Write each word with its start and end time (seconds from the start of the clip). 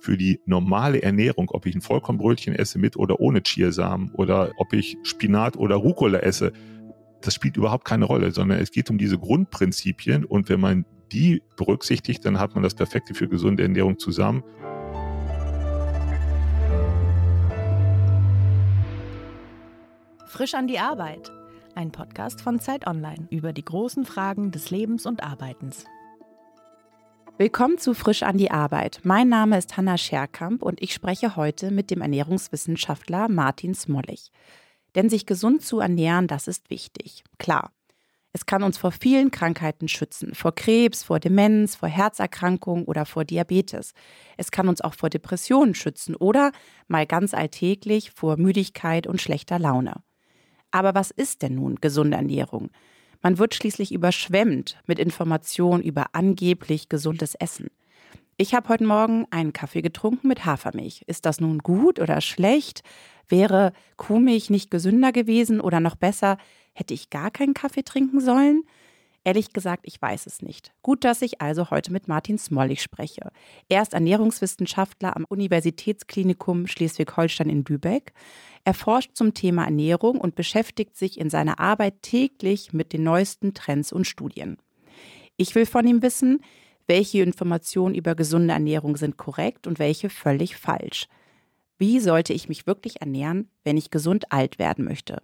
für 0.00 0.16
die 0.16 0.40
normale 0.46 1.02
Ernährung, 1.02 1.50
ob 1.50 1.66
ich 1.66 1.74
ein 1.74 1.82
Vollkornbrötchen 1.82 2.54
esse 2.54 2.78
mit 2.78 2.96
oder 2.96 3.20
ohne 3.20 3.42
Chiasamen 3.42 4.10
oder 4.14 4.52
ob 4.56 4.72
ich 4.72 4.96
Spinat 5.02 5.56
oder 5.56 5.76
Rucola 5.76 6.18
esse, 6.18 6.52
das 7.20 7.34
spielt 7.34 7.56
überhaupt 7.56 7.84
keine 7.84 8.06
Rolle, 8.06 8.32
sondern 8.32 8.58
es 8.58 8.70
geht 8.70 8.90
um 8.90 8.98
diese 8.98 9.18
Grundprinzipien 9.18 10.24
und 10.24 10.48
wenn 10.48 10.60
man 10.60 10.86
die 11.12 11.42
berücksichtigt, 11.56 12.24
dann 12.24 12.38
hat 12.38 12.54
man 12.54 12.62
das 12.62 12.74
Perfekte 12.74 13.14
für 13.14 13.28
gesunde 13.28 13.62
Ernährung 13.62 13.98
zusammen. 13.98 14.42
Frisch 20.26 20.54
an 20.54 20.68
die 20.68 20.78
Arbeit. 20.78 21.30
Ein 21.74 21.92
Podcast 21.92 22.40
von 22.40 22.60
Zeit 22.60 22.86
Online 22.86 23.26
über 23.30 23.52
die 23.52 23.64
großen 23.64 24.04
Fragen 24.04 24.50
des 24.50 24.70
Lebens 24.70 25.04
und 25.04 25.22
Arbeitens. 25.22 25.84
Willkommen 27.40 27.78
zu 27.78 27.94
Frisch 27.94 28.22
an 28.22 28.36
die 28.36 28.50
Arbeit. 28.50 29.00
Mein 29.02 29.30
Name 29.30 29.56
ist 29.56 29.78
Hanna 29.78 29.96
Scherkamp 29.96 30.62
und 30.62 30.82
ich 30.82 30.92
spreche 30.92 31.36
heute 31.36 31.70
mit 31.70 31.90
dem 31.90 32.02
Ernährungswissenschaftler 32.02 33.30
Martin 33.30 33.72
Smollig. 33.74 34.30
Denn 34.94 35.08
sich 35.08 35.24
gesund 35.24 35.62
zu 35.62 35.80
ernähren, 35.80 36.26
das 36.26 36.48
ist 36.48 36.68
wichtig. 36.68 37.24
Klar. 37.38 37.72
Es 38.34 38.44
kann 38.44 38.62
uns 38.62 38.76
vor 38.76 38.92
vielen 38.92 39.30
Krankheiten 39.30 39.88
schützen, 39.88 40.34
vor 40.34 40.54
Krebs, 40.54 41.02
vor 41.02 41.18
Demenz, 41.18 41.76
vor 41.76 41.88
Herzerkrankungen 41.88 42.84
oder 42.84 43.06
vor 43.06 43.24
Diabetes. 43.24 43.94
Es 44.36 44.50
kann 44.50 44.68
uns 44.68 44.82
auch 44.82 44.92
vor 44.92 45.08
Depressionen 45.08 45.74
schützen 45.74 46.14
oder, 46.16 46.52
mal 46.88 47.06
ganz 47.06 47.32
alltäglich, 47.32 48.10
vor 48.10 48.36
Müdigkeit 48.36 49.06
und 49.06 49.22
schlechter 49.22 49.58
Laune. 49.58 50.02
Aber 50.72 50.94
was 50.94 51.10
ist 51.10 51.40
denn 51.40 51.54
nun 51.54 51.76
gesunde 51.76 52.18
Ernährung? 52.18 52.68
Man 53.22 53.38
wird 53.38 53.54
schließlich 53.54 53.92
überschwemmt 53.92 54.78
mit 54.86 54.98
Informationen 54.98 55.82
über 55.82 56.06
angeblich 56.12 56.88
gesundes 56.88 57.34
Essen. 57.34 57.68
Ich 58.38 58.54
habe 58.54 58.70
heute 58.70 58.84
Morgen 58.84 59.26
einen 59.30 59.52
Kaffee 59.52 59.82
getrunken 59.82 60.28
mit 60.28 60.46
Hafermilch. 60.46 61.04
Ist 61.06 61.26
das 61.26 61.40
nun 61.40 61.58
gut 61.58 62.00
oder 62.00 62.22
schlecht? 62.22 62.82
Wäre 63.28 63.74
Kuhmilch 63.98 64.48
nicht 64.48 64.70
gesünder 64.70 65.12
gewesen 65.12 65.60
oder 65.60 65.78
noch 65.80 65.94
besser, 65.94 66.38
hätte 66.72 66.94
ich 66.94 67.10
gar 67.10 67.30
keinen 67.30 67.52
Kaffee 67.52 67.82
trinken 67.82 68.20
sollen? 68.20 68.62
Ehrlich 69.22 69.52
gesagt, 69.52 69.82
ich 69.86 70.00
weiß 70.00 70.26
es 70.26 70.40
nicht. 70.40 70.72
Gut, 70.82 71.04
dass 71.04 71.20
ich 71.20 71.42
also 71.42 71.70
heute 71.70 71.92
mit 71.92 72.08
Martin 72.08 72.38
Smollig 72.38 72.80
spreche. 72.80 73.30
Er 73.68 73.82
ist 73.82 73.92
Ernährungswissenschaftler 73.92 75.14
am 75.14 75.26
Universitätsklinikum 75.28 76.66
Schleswig-Holstein 76.66 77.50
in 77.50 77.64
Lübeck. 77.64 78.14
Er 78.64 78.72
forscht 78.72 79.10
zum 79.14 79.34
Thema 79.34 79.64
Ernährung 79.64 80.18
und 80.18 80.36
beschäftigt 80.36 80.96
sich 80.96 81.20
in 81.20 81.28
seiner 81.28 81.60
Arbeit 81.60 82.00
täglich 82.00 82.72
mit 82.72 82.94
den 82.94 83.02
neuesten 83.02 83.52
Trends 83.52 83.92
und 83.92 84.06
Studien. 84.06 84.56
Ich 85.36 85.54
will 85.54 85.66
von 85.66 85.86
ihm 85.86 86.02
wissen, 86.02 86.40
welche 86.86 87.22
Informationen 87.22 87.94
über 87.94 88.14
gesunde 88.14 88.54
Ernährung 88.54 88.96
sind 88.96 89.18
korrekt 89.18 89.66
und 89.66 89.78
welche 89.78 90.08
völlig 90.08 90.56
falsch. 90.56 91.08
Wie 91.78 92.00
sollte 92.00 92.32
ich 92.32 92.48
mich 92.48 92.66
wirklich 92.66 93.00
ernähren, 93.00 93.48
wenn 93.64 93.76
ich 93.76 93.90
gesund 93.90 94.32
alt 94.32 94.58
werden 94.58 94.84
möchte? 94.84 95.22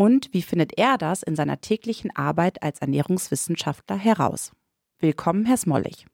Und 0.00 0.32
wie 0.32 0.42
findet 0.42 0.78
er 0.78 0.96
das 0.96 1.24
in 1.24 1.34
seiner 1.34 1.60
täglichen 1.60 2.14
Arbeit 2.14 2.62
als 2.62 2.78
Ernährungswissenschaftler 2.78 3.96
heraus? 3.96 4.52
Willkommen, 5.00 5.44
Herr 5.44 5.56
Smollig. 5.56 6.06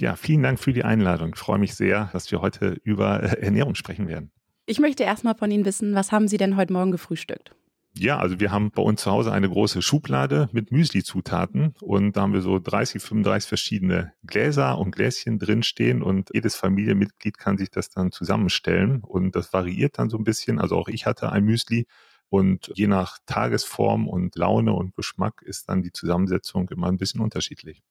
Ja, 0.00 0.16
vielen 0.16 0.42
Dank 0.42 0.58
für 0.58 0.72
die 0.72 0.84
Einladung. 0.84 1.32
Ich 1.34 1.38
freue 1.38 1.58
mich 1.58 1.74
sehr, 1.74 2.08
dass 2.14 2.32
wir 2.32 2.40
heute 2.40 2.80
über 2.82 3.22
äh, 3.22 3.42
Ernährung 3.42 3.74
sprechen 3.74 4.08
werden. 4.08 4.30
Ich 4.64 4.80
möchte 4.80 5.02
erstmal 5.02 5.34
von 5.34 5.50
Ihnen 5.50 5.66
wissen, 5.66 5.94
was 5.94 6.12
haben 6.12 6.28
Sie 6.28 6.38
denn 6.38 6.56
heute 6.56 6.72
Morgen 6.72 6.92
gefrühstückt? 6.92 7.54
Ja, 7.92 8.18
also 8.18 8.40
wir 8.40 8.52
haben 8.52 8.70
bei 8.70 8.80
uns 8.80 9.02
zu 9.02 9.10
Hause 9.10 9.32
eine 9.32 9.50
große 9.50 9.82
Schublade 9.82 10.48
mit 10.52 10.72
Müsli-Zutaten 10.72 11.74
und 11.82 12.16
da 12.16 12.22
haben 12.22 12.32
wir 12.32 12.40
so 12.40 12.58
30, 12.58 13.02
35 13.02 13.46
verschiedene 13.46 14.14
Gläser 14.24 14.78
und 14.78 14.92
Gläschen 14.92 15.38
drinstehen 15.38 16.02
und 16.02 16.30
jedes 16.32 16.56
Familienmitglied 16.56 17.36
kann 17.36 17.58
sich 17.58 17.70
das 17.70 17.90
dann 17.90 18.12
zusammenstellen 18.12 19.02
und 19.02 19.36
das 19.36 19.52
variiert 19.52 19.98
dann 19.98 20.08
so 20.08 20.16
ein 20.16 20.24
bisschen. 20.24 20.58
Also 20.58 20.76
auch 20.76 20.88
ich 20.88 21.04
hatte 21.04 21.30
ein 21.30 21.44
Müsli 21.44 21.86
und 22.30 22.72
je 22.74 22.86
nach 22.86 23.18
Tagesform 23.26 24.08
und 24.08 24.36
Laune 24.36 24.72
und 24.72 24.94
Geschmack 24.94 25.42
ist 25.42 25.68
dann 25.68 25.82
die 25.82 25.92
Zusammensetzung 25.92 26.68
immer 26.70 26.86
ein 26.86 26.96
bisschen 26.96 27.20
unterschiedlich. 27.20 27.82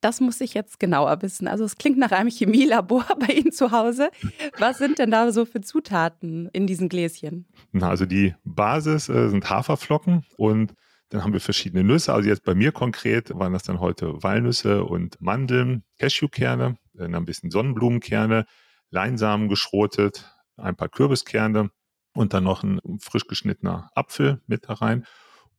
Das 0.00 0.20
muss 0.20 0.40
ich 0.40 0.54
jetzt 0.54 0.80
genauer 0.80 1.22
wissen. 1.22 1.46
Also 1.46 1.64
es 1.64 1.76
klingt 1.76 1.96
nach 1.96 2.10
einem 2.10 2.28
Chemielabor 2.28 3.06
bei 3.20 3.34
Ihnen 3.34 3.52
zu 3.52 3.70
Hause. 3.70 4.10
Was 4.58 4.78
sind 4.78 4.98
denn 4.98 5.12
da 5.12 5.30
so 5.30 5.44
für 5.44 5.60
Zutaten 5.60 6.48
in 6.52 6.66
diesen 6.66 6.88
Gläschen? 6.88 7.46
Na, 7.70 7.88
also 7.88 8.04
die 8.04 8.34
Basis 8.42 9.08
äh, 9.08 9.28
sind 9.28 9.48
Haferflocken 9.48 10.24
und 10.36 10.74
dann 11.10 11.22
haben 11.22 11.34
wir 11.34 11.40
verschiedene 11.40 11.84
Nüsse. 11.84 12.12
Also 12.12 12.28
jetzt 12.28 12.42
bei 12.42 12.54
mir 12.54 12.72
konkret 12.72 13.30
waren 13.38 13.52
das 13.52 13.62
dann 13.62 13.78
heute 13.78 14.22
Walnüsse 14.22 14.82
und 14.82 15.20
Mandeln, 15.20 15.84
Cashewkerne, 15.98 16.78
dann 16.94 17.14
ein 17.14 17.24
bisschen 17.26 17.50
Sonnenblumenkerne, 17.50 18.46
Leinsamen 18.90 19.48
geschrotet, 19.48 20.34
ein 20.56 20.74
paar 20.74 20.88
Kürbiskerne 20.88 21.70
und 22.14 22.34
dann 22.34 22.44
noch 22.44 22.62
ein 22.62 22.80
frisch 23.00 23.26
geschnittener 23.26 23.90
Apfel 23.94 24.40
mit 24.46 24.68
da 24.68 24.74
rein. 24.74 25.06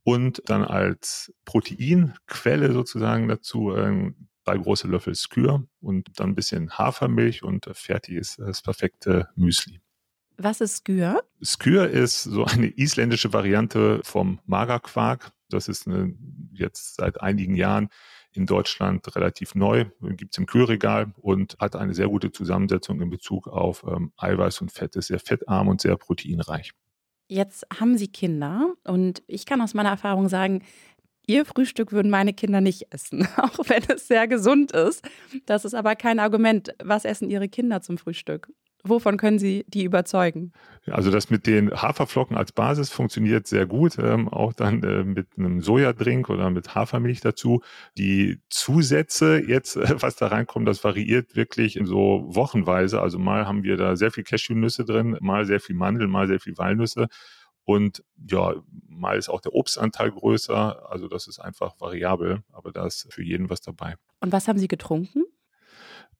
Und 0.03 0.41
dann 0.47 0.63
als 0.63 1.33
Proteinquelle 1.45 2.73
sozusagen 2.73 3.27
dazu 3.27 3.73
äh, 3.73 4.11
drei 4.43 4.57
große 4.57 4.87
Löffel 4.87 5.15
Skür 5.15 5.65
und 5.79 6.19
dann 6.19 6.31
ein 6.31 6.35
bisschen 6.35 6.77
Hafermilch 6.77 7.43
und 7.43 7.69
fertig 7.73 8.15
ist 8.15 8.39
das 8.39 8.61
perfekte 8.61 9.29
Müsli. 9.35 9.79
Was 10.37 10.61
ist 10.61 10.77
Skür? 10.77 11.23
Skür 11.41 11.89
ist 11.89 12.23
so 12.23 12.43
eine 12.45 12.67
isländische 12.67 13.33
Variante 13.33 14.01
vom 14.03 14.39
Magerquark. 14.45 15.31
Das 15.49 15.67
ist 15.67 15.87
eine, 15.87 16.13
jetzt 16.51 16.95
seit 16.95 17.21
einigen 17.21 17.55
Jahren 17.55 17.89
in 18.37 18.45
Deutschland 18.45 19.15
relativ 19.15 19.55
neu, 19.55 19.85
gibt 20.01 20.33
es 20.33 20.37
im 20.37 20.45
Kühlregal 20.45 21.13
und 21.21 21.55
hat 21.59 21.75
eine 21.75 21.93
sehr 21.93 22.07
gute 22.07 22.31
Zusammensetzung 22.31 23.01
in 23.01 23.09
Bezug 23.09 23.47
auf 23.47 23.83
ähm, 23.87 24.11
Eiweiß 24.17 24.61
und 24.61 24.71
Fett. 24.71 24.95
Ist 24.95 25.07
sehr 25.07 25.19
fettarm 25.19 25.67
und 25.67 25.81
sehr 25.81 25.97
proteinreich. 25.97 26.71
Jetzt 27.27 27.65
haben 27.79 27.97
Sie 27.97 28.07
Kinder 28.07 28.73
und 28.83 29.23
ich 29.27 29.45
kann 29.45 29.61
aus 29.61 29.73
meiner 29.73 29.89
Erfahrung 29.89 30.29
sagen, 30.29 30.63
Ihr 31.25 31.45
Frühstück 31.45 31.93
würden 31.93 32.11
meine 32.11 32.33
Kinder 32.33 32.59
nicht 32.59 32.87
essen, 32.93 33.27
auch 33.37 33.57
wenn 33.67 33.83
es 33.87 34.07
sehr 34.07 34.27
gesund 34.27 34.73
ist. 34.73 35.07
Das 35.45 35.63
ist 35.63 35.73
aber 35.73 35.95
kein 35.95 36.19
Argument. 36.19 36.75
Was 36.83 37.05
essen 37.05 37.29
Ihre 37.29 37.47
Kinder 37.47 37.81
zum 37.81 37.97
Frühstück? 37.97 38.51
Wovon 38.85 39.15
können 39.15 39.39
Sie 39.39 39.63
die 39.69 39.85
überzeugen? 39.85 40.51
Also 40.87 41.09
das 41.09 41.29
mit 41.29 41.47
den 41.47 41.71
Haferflocken 41.71 42.35
als 42.35 42.51
Basis 42.51 42.89
funktioniert 42.89 43.47
sehr 43.47 43.65
gut, 43.65 43.97
ähm, 43.97 44.27
auch 44.27 44.51
dann 44.51 44.83
äh, 44.83 45.05
mit 45.05 45.27
einem 45.37 45.61
Sojadrink 45.61 46.29
oder 46.29 46.49
mit 46.49 46.75
Hafermilch 46.75 47.21
dazu. 47.21 47.61
Die 47.97 48.41
Zusätze 48.49 49.39
jetzt, 49.39 49.77
äh, 49.77 50.01
was 50.01 50.17
da 50.17 50.27
reinkommt, 50.27 50.67
das 50.67 50.83
variiert 50.83 51.37
wirklich 51.37 51.77
in 51.77 51.85
so 51.85 52.25
wochenweise. 52.27 53.01
Also 53.01 53.19
mal 53.19 53.47
haben 53.47 53.63
wir 53.63 53.77
da 53.77 53.95
sehr 53.95 54.11
viel 54.11 54.25
Cashewnüsse 54.25 54.83
drin, 54.83 55.17
mal 55.21 55.45
sehr 55.45 55.61
viel 55.61 55.75
Mandel, 55.75 56.07
mal 56.07 56.27
sehr 56.27 56.41
viel 56.41 56.57
Walnüsse. 56.57 57.07
Und 57.63 58.03
ja, 58.29 58.55
mal 58.89 59.17
ist 59.17 59.29
auch 59.29 59.39
der 59.39 59.55
Obstanteil 59.55 60.11
größer. 60.11 60.91
Also 60.91 61.07
das 61.07 61.27
ist 61.27 61.39
einfach 61.39 61.79
variabel, 61.79 62.43
aber 62.51 62.73
da 62.73 62.85
ist 62.85 63.07
für 63.13 63.23
jeden 63.23 63.49
was 63.49 63.61
dabei. 63.61 63.95
Und 64.19 64.33
was 64.33 64.49
haben 64.49 64.59
Sie 64.59 64.67
getrunken? 64.67 65.23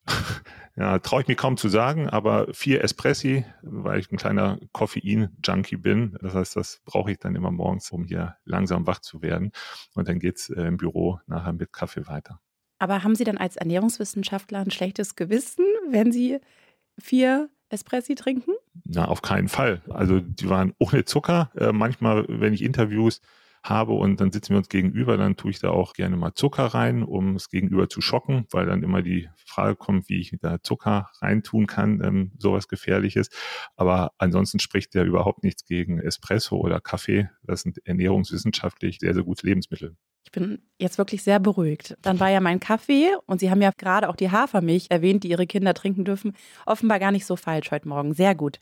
ja, 0.76 1.00
traue 1.00 1.22
ich 1.22 1.28
mir 1.28 1.36
kaum 1.36 1.58
zu 1.58 1.70
sagen, 1.70 2.10
aber 2.10 2.54
vier 2.54 2.84
Espressi, 2.84 3.46
weil 3.62 4.00
ich 4.00 4.12
ein 4.12 4.18
kleiner 4.18 4.60
Koffein-Junkie 4.72 5.78
bin. 5.78 6.18
Das 6.22 6.34
heißt, 6.34 6.56
das 6.56 6.82
brauche 6.86 7.12
ich 7.12 7.20
dann 7.20 7.36
immer 7.36 7.52
morgens, 7.52 7.92
um 7.92 8.06
hier 8.06 8.36
langsam 8.46 8.88
wach 8.88 9.00
zu 9.00 9.22
werden. 9.22 9.52
Und 9.94 10.08
dann 10.08 10.20
geht's 10.20 10.50
äh, 10.50 10.64
im 10.64 10.78
Büro 10.78 11.20
nachher 11.28 11.54
mit 11.54 11.72
Kaffee 11.72 12.08
weiter. 12.08 12.40
Aber 12.80 13.04
haben 13.04 13.16
Sie 13.16 13.24
dann 13.24 13.38
als 13.38 13.56
Ernährungswissenschaftler 13.56 14.60
ein 14.60 14.72
schlechtes 14.72 15.16
Gewissen, 15.16 15.66
wenn 15.90 16.12
Sie 16.12 16.40
vier 17.00 17.50
Espressi 17.70 18.16
trinken? 18.16 18.52
Na, 18.86 19.06
auf 19.06 19.22
keinen 19.22 19.48
Fall. 19.48 19.82
Also 19.90 20.20
die 20.20 20.50
waren 20.50 20.74
ohne 20.80 21.06
Zucker. 21.06 21.52
Äh, 21.56 21.72
manchmal, 21.72 22.26
wenn 22.28 22.54
ich 22.54 22.62
Interviews 22.62 23.22
habe 23.64 23.94
und 23.94 24.20
dann 24.20 24.32
sitzen 24.32 24.52
wir 24.52 24.58
uns 24.58 24.70
gegenüber, 24.70 25.18
dann 25.18 25.38
tue 25.38 25.52
ich 25.52 25.60
da 25.60 25.70
auch 25.70 25.94
gerne 25.94 26.18
mal 26.18 26.34
Zucker 26.34 26.66
rein, 26.66 27.04
um 27.04 27.36
es 27.36 27.50
gegenüber 27.50 27.88
zu 27.88 28.02
schocken, 28.02 28.46
weil 28.52 28.66
dann 28.66 28.84
immer 28.84 29.02
die 29.02 29.30
Frage 29.46 29.76
kommt, 29.76 30.10
wie 30.10 30.20
ich 30.20 30.36
da 30.42 30.62
Zucker 30.62 31.10
reintun 31.22 31.66
kann, 31.66 32.02
ähm, 32.04 32.32
sowas 32.38 32.68
gefährliches. 32.68 33.30
Aber 33.76 34.12
ansonsten 34.18 34.60
spricht 34.60 34.94
ja 34.96 35.04
überhaupt 35.04 35.44
nichts 35.44 35.66
gegen 35.66 36.00
Espresso 36.00 36.58
oder 36.58 36.82
Kaffee. 36.82 37.30
Das 37.44 37.62
sind 37.62 37.80
ernährungswissenschaftlich 37.86 39.00
sehr, 39.00 39.14
sehr 39.14 39.24
gute 39.24 39.46
Lebensmittel. 39.46 39.96
Ich 40.26 40.32
bin 40.32 40.62
jetzt 40.80 40.98
wirklich 40.98 41.24
sehr 41.24 41.40
beruhigt. 41.40 41.98
Dann 42.02 42.20
war 42.20 42.30
ja 42.30 42.40
mein 42.40 42.60
Kaffee 42.60 43.10
und 43.28 43.40
Sie 43.40 43.52
haben 43.52 43.62
ja 43.62 43.72
gerade 43.78 44.10
auch 44.10 44.16
die 44.16 44.32
Hafermilch 44.32 44.88
erwähnt, 44.90 45.24
die 45.24 45.30
Ihre 45.30 45.48
Kinder 45.48 45.74
trinken 45.74 46.06
dürfen. 46.06 46.34
Offenbar 46.66 47.00
gar 47.00 47.12
nicht 47.12 47.26
so 47.26 47.36
falsch 47.36 47.72
heute 47.72 47.88
Morgen. 47.88 48.14
Sehr 48.14 48.34
gut. 48.34 48.60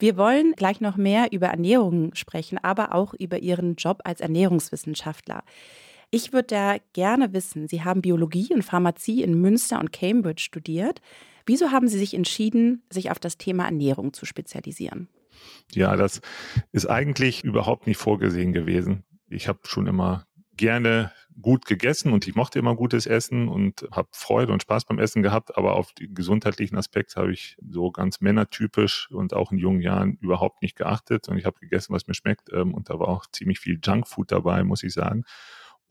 Wir 0.00 0.16
wollen 0.16 0.54
gleich 0.56 0.80
noch 0.80 0.96
mehr 0.96 1.30
über 1.30 1.48
Ernährung 1.48 2.14
sprechen, 2.14 2.56
aber 2.56 2.94
auch 2.94 3.12
über 3.12 3.40
Ihren 3.40 3.74
Job 3.74 4.00
als 4.04 4.22
Ernährungswissenschaftler. 4.22 5.44
Ich 6.10 6.32
würde 6.32 6.46
da 6.48 6.76
gerne 6.94 7.34
wissen, 7.34 7.68
Sie 7.68 7.84
haben 7.84 8.00
Biologie 8.00 8.48
und 8.54 8.64
Pharmazie 8.64 9.22
in 9.22 9.38
Münster 9.38 9.78
und 9.78 9.92
Cambridge 9.92 10.42
studiert. 10.42 11.02
Wieso 11.44 11.70
haben 11.70 11.86
Sie 11.86 11.98
sich 11.98 12.14
entschieden, 12.14 12.82
sich 12.90 13.10
auf 13.10 13.18
das 13.18 13.36
Thema 13.36 13.66
Ernährung 13.66 14.14
zu 14.14 14.24
spezialisieren? 14.24 15.08
Ja, 15.72 15.94
das 15.96 16.22
ist 16.72 16.86
eigentlich 16.86 17.44
überhaupt 17.44 17.86
nicht 17.86 17.98
vorgesehen 17.98 18.54
gewesen. 18.54 19.04
Ich 19.28 19.48
habe 19.48 19.60
schon 19.64 19.86
immer 19.86 20.26
gerne 20.56 21.12
gut 21.40 21.64
gegessen 21.66 22.12
und 22.12 22.26
ich 22.26 22.34
mochte 22.34 22.58
immer 22.58 22.74
gutes 22.76 23.06
Essen 23.06 23.48
und 23.48 23.86
habe 23.92 24.08
Freude 24.12 24.52
und 24.52 24.62
Spaß 24.62 24.84
beim 24.84 24.98
Essen 24.98 25.22
gehabt, 25.22 25.56
aber 25.56 25.74
auf 25.74 25.92
den 25.92 26.14
gesundheitlichen 26.14 26.76
Aspekt 26.76 27.16
habe 27.16 27.32
ich 27.32 27.56
so 27.70 27.90
ganz 27.90 28.20
männertypisch 28.20 29.10
und 29.10 29.34
auch 29.34 29.52
in 29.52 29.58
jungen 29.58 29.80
Jahren 29.80 30.18
überhaupt 30.20 30.62
nicht 30.62 30.76
geachtet 30.76 31.28
und 31.28 31.38
ich 31.38 31.46
habe 31.46 31.58
gegessen, 31.60 31.94
was 31.94 32.06
mir 32.06 32.14
schmeckt 32.14 32.52
ähm, 32.52 32.74
und 32.74 32.90
da 32.90 32.98
war 32.98 33.08
auch 33.08 33.26
ziemlich 33.32 33.60
viel 33.60 33.78
Junkfood 33.82 34.32
dabei, 34.32 34.64
muss 34.64 34.82
ich 34.82 34.92
sagen. 34.92 35.24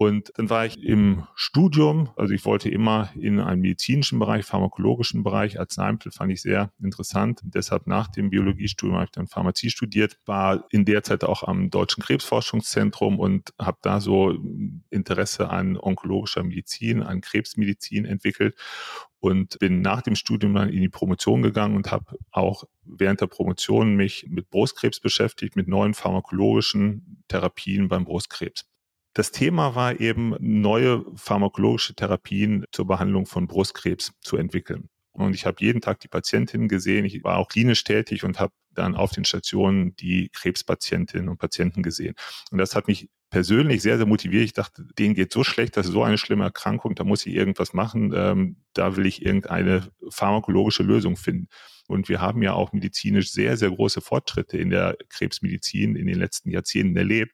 Und 0.01 0.31
dann 0.37 0.49
war 0.49 0.65
ich 0.65 0.81
im 0.81 1.27
Studium, 1.35 2.09
also 2.15 2.33
ich 2.33 2.45
wollte 2.45 2.69
immer 2.69 3.09
in 3.15 3.41
einen 3.41 3.59
medizinischen 3.59 4.17
Bereich, 4.17 4.45
pharmakologischen 4.45 5.23
Bereich, 5.23 5.59
Arzneimittel 5.59 6.13
fand 6.13 6.31
ich 6.31 6.41
sehr 6.41 6.71
interessant. 6.81 7.41
deshalb 7.43 7.85
nach 7.85 8.07
dem 8.07 8.29
Biologiestudium 8.29 8.95
habe 8.95 9.05
ich 9.07 9.11
dann 9.11 9.27
Pharmazie 9.27 9.69
studiert, 9.69 10.17
war 10.25 10.63
in 10.69 10.85
der 10.85 11.03
Zeit 11.03 11.25
auch 11.25 11.43
am 11.43 11.69
Deutschen 11.69 12.01
Krebsforschungszentrum 12.01 13.19
und 13.19 13.53
habe 13.59 13.77
da 13.81 13.99
so 13.99 14.37
Interesse 14.89 15.49
an 15.49 15.75
onkologischer 15.75 16.45
Medizin, 16.45 17.03
an 17.03 17.19
Krebsmedizin 17.19 18.05
entwickelt 18.05 18.55
und 19.19 19.59
bin 19.59 19.81
nach 19.81 20.01
dem 20.01 20.15
Studium 20.15 20.53
dann 20.53 20.69
in 20.69 20.79
die 20.79 20.87
Promotion 20.87 21.41
gegangen 21.41 21.75
und 21.75 21.91
habe 21.91 22.17
auch 22.31 22.63
während 22.85 23.19
der 23.19 23.27
Promotion 23.27 23.97
mich 23.97 24.27
mit 24.29 24.49
Brustkrebs 24.49 25.01
beschäftigt, 25.01 25.57
mit 25.57 25.67
neuen 25.67 25.93
pharmakologischen 25.93 27.21
Therapien 27.27 27.89
beim 27.89 28.05
Brustkrebs. 28.05 28.68
Das 29.19 29.31
Thema 29.31 29.75
war 29.75 29.99
eben, 29.99 30.33
neue 30.39 31.03
pharmakologische 31.13 31.93
Therapien 31.93 32.63
zur 32.71 32.87
Behandlung 32.87 33.25
von 33.25 33.47
Brustkrebs 33.47 34.13
zu 34.21 34.37
entwickeln. 34.37 34.87
Und 35.11 35.35
ich 35.35 35.45
habe 35.45 35.57
jeden 35.59 35.81
Tag 35.81 35.99
die 35.99 36.07
Patientinnen 36.07 36.69
gesehen. 36.69 37.03
Ich 37.03 37.21
war 37.21 37.37
auch 37.37 37.49
klinisch 37.49 37.83
tätig 37.83 38.23
und 38.23 38.39
habe 38.39 38.53
dann 38.71 38.95
auf 38.95 39.11
den 39.11 39.25
Stationen 39.25 39.93
die 39.97 40.29
Krebspatientinnen 40.29 41.27
und 41.27 41.37
Patienten 41.37 41.83
gesehen. 41.83 42.15
Und 42.51 42.59
das 42.59 42.77
hat 42.77 42.87
mich 42.87 43.09
persönlich 43.29 43.81
sehr, 43.81 43.97
sehr 43.97 44.05
motiviert. 44.05 44.45
Ich 44.45 44.53
dachte, 44.53 44.85
denen 44.97 45.15
geht 45.15 45.33
so 45.33 45.43
schlecht, 45.43 45.75
das 45.75 45.87
ist 45.87 45.91
so 45.91 46.03
eine 46.03 46.17
schlimme 46.17 46.45
Erkrankung, 46.45 46.95
da 46.95 47.03
muss 47.03 47.25
ich 47.25 47.35
irgendwas 47.35 47.73
machen. 47.73 48.13
Ähm, 48.15 48.55
da 48.71 48.95
will 48.95 49.05
ich 49.05 49.25
irgendeine 49.25 49.91
pharmakologische 50.07 50.83
Lösung 50.83 51.17
finden. 51.17 51.49
Und 51.89 52.07
wir 52.07 52.21
haben 52.21 52.41
ja 52.41 52.53
auch 52.53 52.71
medizinisch 52.71 53.33
sehr, 53.33 53.57
sehr 53.57 53.69
große 53.69 53.99
Fortschritte 53.99 54.57
in 54.57 54.69
der 54.69 54.95
Krebsmedizin 55.09 55.97
in 55.97 56.07
den 56.07 56.19
letzten 56.19 56.51
Jahrzehnten 56.51 56.95
erlebt. 56.95 57.33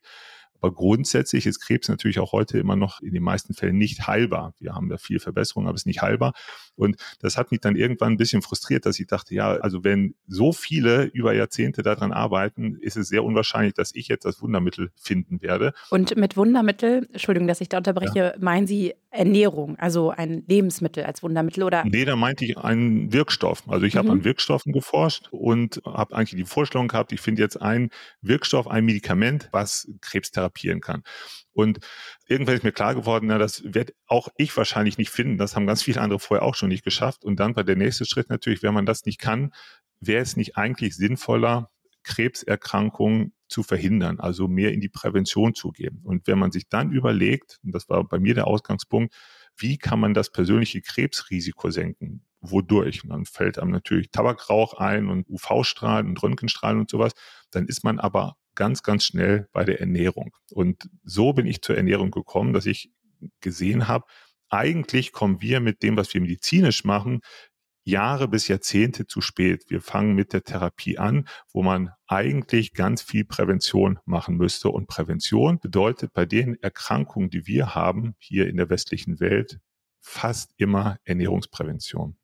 Aber 0.66 0.74
grundsätzlich 0.74 1.46
ist 1.46 1.60
Krebs 1.60 1.90
natürlich 1.90 2.18
auch 2.18 2.32
heute 2.32 2.58
immer 2.58 2.76
noch 2.76 3.00
in 3.00 3.14
den 3.14 3.22
meisten 3.22 3.54
Fällen 3.54 3.78
nicht 3.78 4.08
heilbar. 4.08 4.56
Wir 4.58 4.74
haben 4.74 4.90
da 4.90 4.98
viel 4.98 5.20
Verbesserung, 5.20 5.68
aber 5.68 5.76
es 5.76 5.82
ist 5.82 5.86
nicht 5.86 6.02
heilbar. 6.02 6.34
Und 6.76 6.96
das 7.20 7.38
hat 7.38 7.52
mich 7.52 7.62
dann 7.62 7.76
irgendwann 7.76 8.14
ein 8.14 8.18
bisschen 8.18 8.42
frustriert, 8.42 8.88
dass 8.88 9.00
ich 9.00 9.06
dachte, 9.06 9.36
ja, 9.36 9.52
also 9.58 9.84
wenn 9.84 10.16
so 10.26 10.54
viele 10.54 11.04
über 11.04 11.36
Jahrzehnte 11.36 11.84
daran 11.84 12.12
arbeiten, 12.12 12.78
ist 12.82 12.98
es 12.98 13.10
sehr 13.10 13.24
unwahrscheinlich, 13.24 13.76
dass 13.76 13.94
ich 13.94 14.08
jetzt 14.08 14.26
das 14.26 14.42
Wundermittel 14.42 14.90
finden 14.96 15.44
werde. 15.44 15.72
Und 15.92 16.18
mit 16.18 16.36
Wundermittel, 16.36 17.08
Entschuldigung, 17.12 17.48
dass 17.48 17.62
ich 17.62 17.70
da 17.70 17.78
unterbreche, 17.78 18.20
ja. 18.20 18.34
meinen 18.40 18.66
Sie 18.66 18.96
Ernährung, 19.16 19.78
also 19.78 20.10
ein 20.10 20.44
Lebensmittel 20.48 21.04
als 21.04 21.22
Wundermittel 21.24 21.64
oder? 21.64 21.84
Nee, 21.86 22.06
da 22.06 22.16
meinte 22.16 22.46
ich 22.46 22.58
einen 22.58 23.14
Wirkstoff. 23.14 23.64
Also 23.68 23.86
ich 23.86 23.94
mhm. 23.96 24.00
habe 24.00 24.12
an 24.12 24.24
Wirkstoffen 24.24 24.74
geforscht 24.74 25.28
und 25.32 25.82
habe 25.86 26.16
eigentlich 26.16 26.42
die 26.42 26.50
Vorstellung 26.50 26.88
gehabt, 26.88 27.12
ich 27.12 27.22
finde 27.22 27.42
jetzt 27.42 27.62
ein 27.62 27.90
Wirkstoff, 28.22 28.68
ein 28.68 28.86
Medikament, 28.86 29.50
was 29.52 29.88
Krebstherapie 30.02 30.56
therapieren 30.56 30.82
kann. 30.82 31.04
Und 31.54 31.80
irgendwann 32.28 32.56
ist 32.56 32.64
mir 32.64 32.72
klar 32.72 32.96
geworden, 32.96 33.28
na, 33.28 33.38
das 33.38 33.64
werde 33.66 33.94
auch 34.08 34.30
ich 34.38 34.56
wahrscheinlich 34.58 34.98
nicht 34.98 35.10
finden. 35.10 35.38
Das 35.38 35.56
haben 35.56 35.68
ganz 35.68 35.84
viele 35.84 36.02
andere 36.02 36.20
vorher 36.20 36.46
auch 36.46 36.56
schon 36.56 36.70
nicht 36.70 36.84
geschafft. 36.84 37.24
Und 37.24 37.40
dann 37.40 37.56
war 37.56 37.64
der 37.64 37.76
nächste 37.76 38.06
Schritt 38.06 38.30
natürlich, 38.30 38.64
wenn 38.64 38.74
man 38.74 38.86
das 38.86 39.06
nicht 39.06 39.20
kann, 39.20 39.54
wäre 40.00 40.22
es 40.22 40.36
nicht 40.36 40.58
eigentlich 40.58 40.96
sinnvoller, 40.96 41.70
Krebserkrankungen 42.04 43.34
zu 43.48 43.64
verhindern, 43.64 44.20
also 44.20 44.48
mehr 44.48 44.74
in 44.74 44.82
die 44.82 44.90
Prävention 44.90 45.54
zu 45.54 45.72
gehen. 45.72 46.02
Und 46.04 46.28
wenn 46.28 46.40
man 46.40 46.52
sich 46.52 46.68
dann 46.68 46.92
überlegt, 46.92 47.60
und 47.64 47.74
das 47.74 47.88
war 47.90 48.04
bei 48.04 48.20
mir 48.20 48.34
der 48.34 48.48
Ausgangspunkt, 48.48 49.14
wie 49.58 49.78
kann 49.78 50.00
man 50.00 50.14
das 50.14 50.32
persönliche 50.32 50.82
Krebsrisiko 50.82 51.70
senken? 51.70 52.24
Wodurch? 52.42 53.04
Und 53.04 53.10
dann 53.12 53.26
fällt 53.26 53.58
einem 53.58 53.72
natürlich 53.72 54.12
Tabakrauch 54.12 54.74
ein 54.74 55.08
und 55.08 55.30
UV-Strahlen 55.30 56.08
und 56.08 56.22
Röntgenstrahlen 56.22 56.80
und 56.80 56.90
sowas. 56.90 57.14
Dann 57.52 57.66
ist 57.66 57.84
man 57.84 58.00
aber 58.00 58.36
ganz, 58.56 58.84
ganz 58.84 59.06
schnell 59.06 59.48
bei 59.52 59.64
der 59.64 59.80
Ernährung. 59.80 60.36
Und 60.52 60.90
so 61.04 61.34
bin 61.34 61.46
ich 61.46 61.62
zur 61.62 61.78
Ernährung 61.78 62.12
gekommen, 62.12 62.54
dass 62.54 62.66
ich 62.66 62.92
gesehen 63.42 63.88
habe, 63.88 64.06
eigentlich 64.50 65.12
kommen 65.12 65.42
wir 65.42 65.60
mit 65.60 65.84
dem, 65.84 65.98
was 65.98 66.14
wir 66.14 66.22
medizinisch 66.22 66.84
machen, 66.84 67.22
Jahre 67.86 68.28
bis 68.28 68.48
Jahrzehnte 68.48 69.06
zu 69.06 69.22
spät. 69.22 69.66
Wir 69.70 69.80
fangen 69.80 70.16
mit 70.16 70.34
der 70.34 70.44
Therapie 70.44 70.98
an, 70.98 71.28
wo 71.54 71.62
man 71.62 71.92
eigentlich 72.08 72.74
ganz 72.74 73.02
viel 73.02 73.26
Prävention 73.26 74.00
machen 74.06 74.36
müsste. 74.38 74.70
Und 74.70 74.88
Prävention 74.88 75.60
bedeutet 75.60 76.12
bei 76.12 76.26
den 76.26 76.56
Erkrankungen, 76.62 77.30
die 77.30 77.48
wir 77.48 77.76
haben 77.76 78.16
hier 78.18 78.48
in 78.48 78.58
der 78.58 78.70
westlichen 78.70 79.20
Welt, 79.20 79.60
fast 80.02 80.52
immer 80.58 80.98
Ernährungsprävention. 81.04 82.18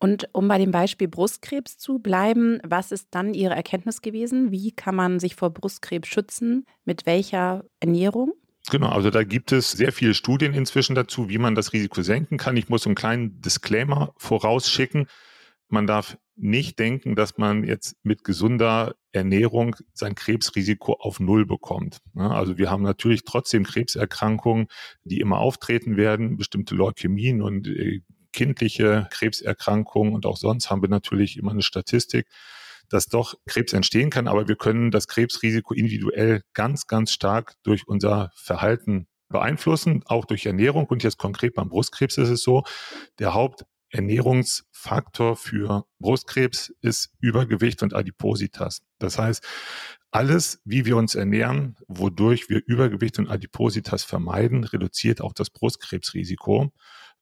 Und 0.00 0.28
um 0.32 0.48
bei 0.48 0.58
dem 0.58 0.72
Beispiel 0.72 1.08
Brustkrebs 1.08 1.78
zu 1.78 1.98
bleiben, 2.00 2.60
was 2.64 2.92
ist 2.92 3.08
dann 3.12 3.32
Ihre 3.32 3.54
Erkenntnis 3.54 4.02
gewesen? 4.02 4.50
Wie 4.50 4.72
kann 4.72 4.96
man 4.96 5.20
sich 5.20 5.36
vor 5.36 5.50
Brustkrebs 5.50 6.08
schützen? 6.08 6.66
Mit 6.84 7.06
welcher 7.06 7.64
Ernährung? 7.80 8.32
Genau, 8.70 8.88
also 8.88 9.10
da 9.10 9.24
gibt 9.24 9.52
es 9.52 9.72
sehr 9.72 9.92
viele 9.92 10.14
Studien 10.14 10.54
inzwischen 10.54 10.94
dazu, 10.94 11.28
wie 11.28 11.38
man 11.38 11.54
das 11.54 11.72
Risiko 11.72 12.00
senken 12.02 12.38
kann. 12.38 12.56
Ich 12.56 12.68
muss 12.68 12.86
einen 12.86 12.94
kleinen 12.94 13.40
Disclaimer 13.42 14.14
vorausschicken. 14.16 15.06
Man 15.68 15.86
darf 15.86 16.16
nicht 16.36 16.78
denken, 16.78 17.14
dass 17.14 17.36
man 17.36 17.64
jetzt 17.64 17.96
mit 18.02 18.24
gesunder 18.24 18.96
Ernährung 19.12 19.76
sein 19.92 20.14
Krebsrisiko 20.14 20.94
auf 20.94 21.20
Null 21.20 21.46
bekommt. 21.46 21.98
Also 22.14 22.58
wir 22.58 22.70
haben 22.70 22.82
natürlich 22.82 23.24
trotzdem 23.24 23.64
Krebserkrankungen, 23.64 24.66
die 25.04 25.20
immer 25.20 25.38
auftreten 25.38 25.96
werden, 25.96 26.36
bestimmte 26.36 26.74
Leukämien 26.74 27.42
und 27.42 27.68
äh, 27.68 28.00
kindliche 28.32 29.06
Krebserkrankungen 29.10 30.12
und 30.14 30.26
auch 30.26 30.36
sonst 30.36 30.70
haben 30.70 30.82
wir 30.82 30.88
natürlich 30.88 31.38
immer 31.38 31.52
eine 31.52 31.62
Statistik, 31.62 32.26
dass 32.94 33.08
doch 33.08 33.34
Krebs 33.46 33.72
entstehen 33.72 34.08
kann, 34.08 34.28
aber 34.28 34.46
wir 34.46 34.54
können 34.54 34.92
das 34.92 35.08
Krebsrisiko 35.08 35.74
individuell 35.74 36.42
ganz, 36.52 36.86
ganz 36.86 37.10
stark 37.10 37.54
durch 37.64 37.88
unser 37.88 38.30
Verhalten 38.36 39.08
beeinflussen, 39.28 40.04
auch 40.06 40.26
durch 40.26 40.46
Ernährung. 40.46 40.86
Und 40.86 41.02
jetzt 41.02 41.18
konkret 41.18 41.54
beim 41.54 41.68
Brustkrebs 41.68 42.18
ist 42.18 42.28
es 42.28 42.44
so, 42.44 42.62
der 43.18 43.34
Haupternährungsfaktor 43.34 45.34
für 45.34 45.86
Brustkrebs 45.98 46.72
ist 46.82 47.10
Übergewicht 47.18 47.82
und 47.82 47.94
Adipositas. 47.94 48.82
Das 49.00 49.18
heißt, 49.18 49.44
alles, 50.12 50.60
wie 50.64 50.86
wir 50.86 50.96
uns 50.96 51.16
ernähren, 51.16 51.74
wodurch 51.88 52.48
wir 52.48 52.62
Übergewicht 52.64 53.18
und 53.18 53.28
Adipositas 53.28 54.04
vermeiden, 54.04 54.62
reduziert 54.62 55.20
auch 55.20 55.32
das 55.32 55.50
Brustkrebsrisiko. 55.50 56.70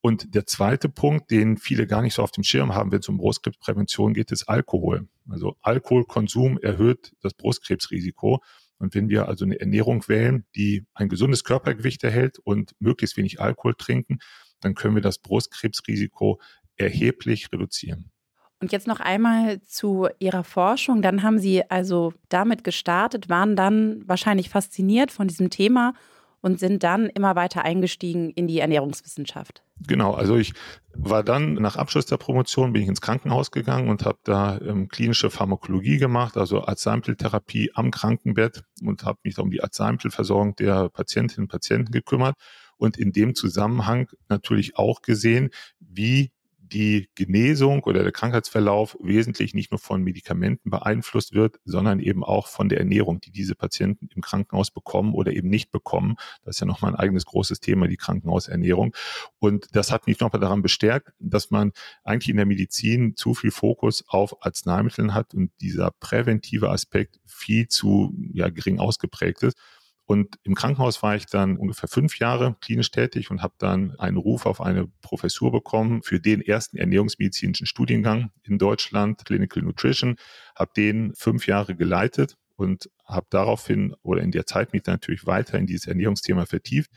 Und 0.03 0.35
der 0.35 0.47
zweite 0.47 0.89
Punkt, 0.89 1.31
den 1.31 1.57
viele 1.57 1.87
gar 1.87 2.03
nicht 2.03 2.15
so 2.15 2.23
auf 2.23 2.33
dem 2.33 2.43
Schirm 2.43 2.75
haben, 2.75 2.91
wenn 2.91 2.99
es 2.99 3.09
um 3.09 3.19
Brustkrebsprävention 3.19 4.15
geht, 4.15 4.33
ist 4.33 4.49
Alkohol. 4.49 5.09
Also 5.31 5.57
Alkoholkonsum 5.63 6.59
erhöht 6.59 7.13
das 7.23 7.35
Brustkrebsrisiko. 7.35 8.43
Und 8.79 8.97
wenn 8.97 9.09
wir 9.09 9.29
also 9.29 9.45
eine 9.45 9.61
Ernährung 9.61 10.09
wählen, 10.09 10.45
die 10.57 10.85
ein 10.93 11.09
gesundes 11.09 11.45
Körpergewicht 11.45 12.03
erhält 12.03 12.41
und 12.41 12.75
möglichst 12.81 13.17
wenig 13.17 13.41
Alkohol 13.41 13.75
trinken, 13.75 14.19
dann 14.61 14.75
können 14.75 14.97
wir 14.97 15.03
das 15.03 15.19
Brustkrebsrisiko 15.19 16.41
erheblich 16.77 17.53
reduzieren. 17.53 18.11
Und 18.59 18.73
jetzt 18.73 18.89
noch 18.89 18.99
einmal 18.99 19.61
zu 19.63 20.09
Ihrer 20.19 20.43
Forschung. 20.43 21.01
Dann 21.01 21.23
haben 21.23 21.39
Sie 21.39 21.69
also 21.71 22.13
damit 22.29 22.65
gestartet, 22.65 23.29
waren 23.29 23.55
dann 23.55 24.03
wahrscheinlich 24.09 24.51
fasziniert 24.51 25.13
von 25.13 25.29
diesem 25.29 25.49
Thema 25.49 25.95
und 26.43 26.59
sind 26.59 26.83
dann 26.83 27.07
immer 27.07 27.35
weiter 27.37 27.65
eingestiegen 27.65 28.31
in 28.31 28.47
die 28.47 28.59
Ernährungswissenschaft. 28.59 29.63
Genau, 29.87 30.13
also 30.13 30.37
ich 30.37 30.53
war 30.95 31.23
dann 31.23 31.55
nach 31.55 31.77
Abschluss 31.77 32.07
der 32.07 32.19
Promotion 32.19 32.73
bin 32.73 32.83
ich 32.83 32.89
ins 32.89 33.01
Krankenhaus 33.01 33.51
gegangen 33.51 33.89
und 33.89 34.05
habe 34.05 34.19
da 34.25 34.59
ähm, 34.59 34.89
klinische 34.89 35.31
Pharmakologie 35.31 35.99
gemacht, 35.99 36.37
also 36.37 36.65
Arzneimitteltherapie 36.65 37.71
am 37.75 37.91
Krankenbett 37.91 38.63
und 38.83 39.05
habe 39.05 39.19
mich 39.25 39.39
um 39.39 39.51
die 39.51 39.63
Arzneimittelversorgung 39.63 40.55
der 40.57 40.89
Patientinnen 40.91 41.45
und 41.45 41.51
Patienten 41.51 41.91
gekümmert 41.91 42.37
und 42.77 42.99
in 42.99 43.13
dem 43.13 43.35
Zusammenhang 43.35 44.09
natürlich 44.29 44.77
auch 44.77 45.03
gesehen, 45.03 45.51
wie 45.81 46.33
die 46.73 47.09
Genesung 47.15 47.83
oder 47.85 48.03
der 48.03 48.13
Krankheitsverlauf 48.13 48.97
wesentlich 49.01 49.55
nicht 49.55 49.71
nur 49.71 49.79
von 49.79 50.03
Medikamenten 50.03 50.71
beeinflusst 50.71 51.35
wird, 51.35 51.61
sondern 51.65 52.01
eben 52.01 52.25
auch 52.25 52.47
von 52.47 52.69
der 52.69 52.79
Ernährung, 52.79 53.21
die 53.21 53.31
diese 53.31 53.55
Patienten 53.55 54.09
im 54.15 54.23
Krankenhaus 54.23 54.71
bekommen 54.71 55.13
oder 55.13 55.33
eben 55.33 55.49
nicht 55.49 55.71
bekommen. 55.71 56.17
Das 56.45 56.57
ist 56.57 56.61
ja 56.61 56.67
nochmal 56.67 56.93
ein 56.93 56.99
eigenes 56.99 57.27
großes 57.27 57.61
Thema, 57.61 57.89
die 57.89 57.97
Krankenhausernährung. 57.97 58.95
Und 59.39 59.67
das 59.73 59.93
hat 59.93 60.07
mich 60.07 60.21
nochmal 60.21 60.41
daran 60.41 60.63
bestärkt, 60.63 61.13
dass 61.19 61.51
man 61.51 61.73
eigentlich 62.05 62.31
in 62.31 62.37
der 62.37 62.47
Medizin 62.47 63.15
zu 63.17 63.35
viel 63.35 63.51
Fokus 63.51 64.05
auf 64.09 64.45
Arzneimitteln 64.45 65.15
hat 65.15 65.35
und 65.35 65.51
dieser 65.61 65.91
präventive 66.01 66.71
Aspekt 66.71 67.21
viel 67.27 67.69
zu 67.69 68.15
ja, 68.33 68.49
gering 68.49 68.79
ausgeprägt 68.79 69.43
ist. 69.43 69.57
Und 70.05 70.37
im 70.43 70.55
Krankenhaus 70.55 71.03
war 71.03 71.15
ich 71.15 71.27
dann 71.27 71.57
ungefähr 71.57 71.89
fünf 71.89 72.19
Jahre 72.19 72.57
klinisch 72.61 72.91
tätig 72.91 73.31
und 73.31 73.43
habe 73.43 73.55
dann 73.59 73.95
einen 73.99 74.17
Ruf 74.17 74.47
auf 74.47 74.61
eine 74.61 74.89
Professur 75.01 75.53
bekommen 75.53 76.03
für 76.03 76.21
den 76.21 76.41
ersten 76.41 76.77
ernährungsmedizinischen 76.77 77.67
Studiengang 77.67 78.31
in 78.43 78.59
Deutschland, 78.59 79.25
Clinical 79.25 79.63
Nutrition, 79.63 80.17
habe 80.57 80.73
den 80.77 81.15
fünf 81.15 81.47
Jahre 81.47 81.77
geleitet 81.77 82.37
und 82.57 82.91
habe 83.07 83.27
daraufhin 83.31 83.95
oder 84.03 84.23
in 84.23 84.33
der 84.33 84.47
Zeit 84.47 84.73
mich 84.73 84.85
natürlich 84.87 85.27
weiter 85.27 85.59
in 85.59 85.67
dieses 85.67 85.87
Ernährungsthema 85.87 86.47
vertieft. 86.47 86.91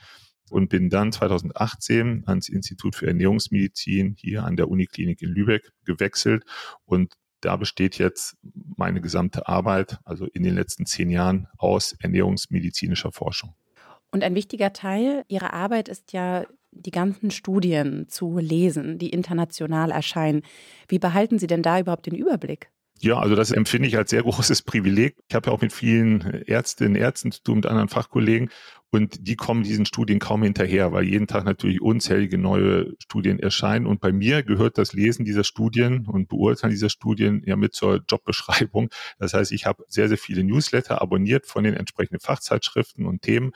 und 0.51 0.69
bin 0.69 0.91
dann 0.91 1.11
2018 1.11 2.23
ans 2.27 2.49
Institut 2.49 2.95
für 2.95 3.07
Ernährungsmedizin 3.07 4.13
hier 4.15 4.43
an 4.43 4.55
der 4.55 4.69
Uniklinik 4.69 5.23
in 5.23 5.29
Lübeck 5.29 5.71
gewechselt 5.85 6.43
und 6.85 7.15
da 7.45 7.55
besteht 7.55 7.97
jetzt 7.97 8.35
meine 8.75 9.01
gesamte 9.01 9.47
Arbeit, 9.47 9.99
also 10.03 10.25
in 10.25 10.43
den 10.43 10.55
letzten 10.55 10.85
zehn 10.85 11.09
Jahren, 11.09 11.47
aus 11.57 11.95
ernährungsmedizinischer 11.99 13.11
Forschung. 13.11 13.53
Und 14.11 14.23
ein 14.23 14.35
wichtiger 14.35 14.73
Teil 14.73 15.23
Ihrer 15.27 15.53
Arbeit 15.53 15.87
ist 15.89 16.11
ja, 16.13 16.45
die 16.77 16.91
ganzen 16.91 17.31
Studien 17.31 18.09
zu 18.09 18.37
lesen, 18.37 18.97
die 18.97 19.09
international 19.09 19.91
erscheinen. 19.91 20.41
Wie 20.89 20.99
behalten 20.99 21.39
Sie 21.39 21.47
denn 21.47 21.63
da 21.63 21.79
überhaupt 21.79 22.05
den 22.05 22.15
Überblick? 22.15 22.69
Ja, 23.01 23.19
also 23.19 23.35
das 23.35 23.51
empfinde 23.51 23.87
ich 23.87 23.97
als 23.97 24.09
sehr 24.09 24.23
großes 24.23 24.61
Privileg. 24.61 25.17
Ich 25.27 25.35
habe 25.35 25.49
ja 25.49 25.53
auch 25.53 25.61
mit 25.61 25.73
vielen 25.73 26.21
Ärztinnen, 26.21 26.95
Ärzten 26.95 27.31
zu 27.31 27.43
tun, 27.43 27.55
mit 27.55 27.65
anderen 27.65 27.89
Fachkollegen 27.89 28.49
und 28.95 29.27
die 29.27 29.35
kommen 29.35 29.63
diesen 29.63 29.85
Studien 29.85 30.19
kaum 30.19 30.41
hinterher, 30.43 30.93
weil 30.93 31.03
jeden 31.03 31.27
Tag 31.27 31.43
natürlich 31.43 31.81
unzählige 31.81 32.37
neue 32.37 32.93
Studien 32.99 33.39
erscheinen. 33.39 33.85
Und 33.85 33.99
bei 33.99 34.13
mir 34.13 34.41
gehört 34.41 34.77
das 34.77 34.93
Lesen 34.93 35.25
dieser 35.25 35.43
Studien 35.43 36.05
und 36.07 36.29
Beurteilen 36.29 36.71
dieser 36.71 36.89
Studien 36.89 37.43
ja 37.45 37.57
mit 37.57 37.73
zur 37.73 38.01
Jobbeschreibung. 38.07 38.89
Das 39.19 39.33
heißt, 39.33 39.51
ich 39.51 39.65
habe 39.65 39.83
sehr, 39.89 40.07
sehr 40.07 40.17
viele 40.17 40.45
Newsletter 40.45 41.01
abonniert 41.01 41.45
von 41.45 41.65
den 41.65 41.73
entsprechenden 41.73 42.21
Fachzeitschriften 42.21 43.05
und 43.05 43.21
Themen. 43.21 43.51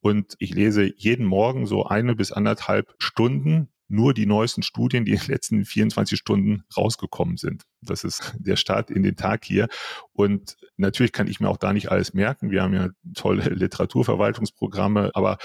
Und 0.00 0.34
ich 0.38 0.54
lese 0.54 0.92
jeden 0.96 1.26
Morgen 1.26 1.66
so 1.66 1.86
eine 1.86 2.14
bis 2.14 2.30
anderthalb 2.30 2.94
Stunden 2.98 3.68
nur 3.88 4.14
die 4.14 4.26
neuesten 4.26 4.62
Studien, 4.62 5.04
die 5.04 5.12
in 5.12 5.18
den 5.18 5.28
letzten 5.28 5.64
24 5.64 6.18
Stunden 6.18 6.64
rausgekommen 6.76 7.36
sind. 7.36 7.64
Das 7.80 8.04
ist 8.04 8.34
der 8.38 8.56
Start 8.56 8.90
in 8.90 9.02
den 9.02 9.16
Tag 9.16 9.44
hier. 9.44 9.68
Und 10.12 10.56
natürlich 10.76 11.12
kann 11.12 11.28
ich 11.28 11.40
mir 11.40 11.48
auch 11.48 11.56
da 11.56 11.72
nicht 11.72 11.90
alles 11.90 12.14
merken. 12.14 12.50
Wir 12.50 12.62
haben 12.62 12.74
ja 12.74 12.88
tolle 13.14 13.48
Literaturverwaltungsprogramme, 13.54 15.10
aber 15.14 15.38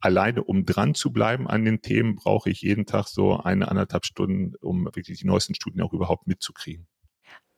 alleine 0.00 0.44
um 0.44 0.66
dran 0.66 0.94
zu 0.94 1.12
bleiben 1.12 1.48
an 1.48 1.64
den 1.64 1.80
Themen, 1.80 2.16
brauche 2.16 2.50
ich 2.50 2.60
jeden 2.60 2.84
Tag 2.84 3.08
so 3.08 3.38
eine, 3.38 3.68
anderthalb 3.68 4.04
Stunden, 4.04 4.54
um 4.60 4.84
wirklich 4.84 5.18
die 5.18 5.26
neuesten 5.26 5.54
Studien 5.54 5.80
auch 5.80 5.92
überhaupt 5.92 6.26
mitzukriegen. 6.26 6.86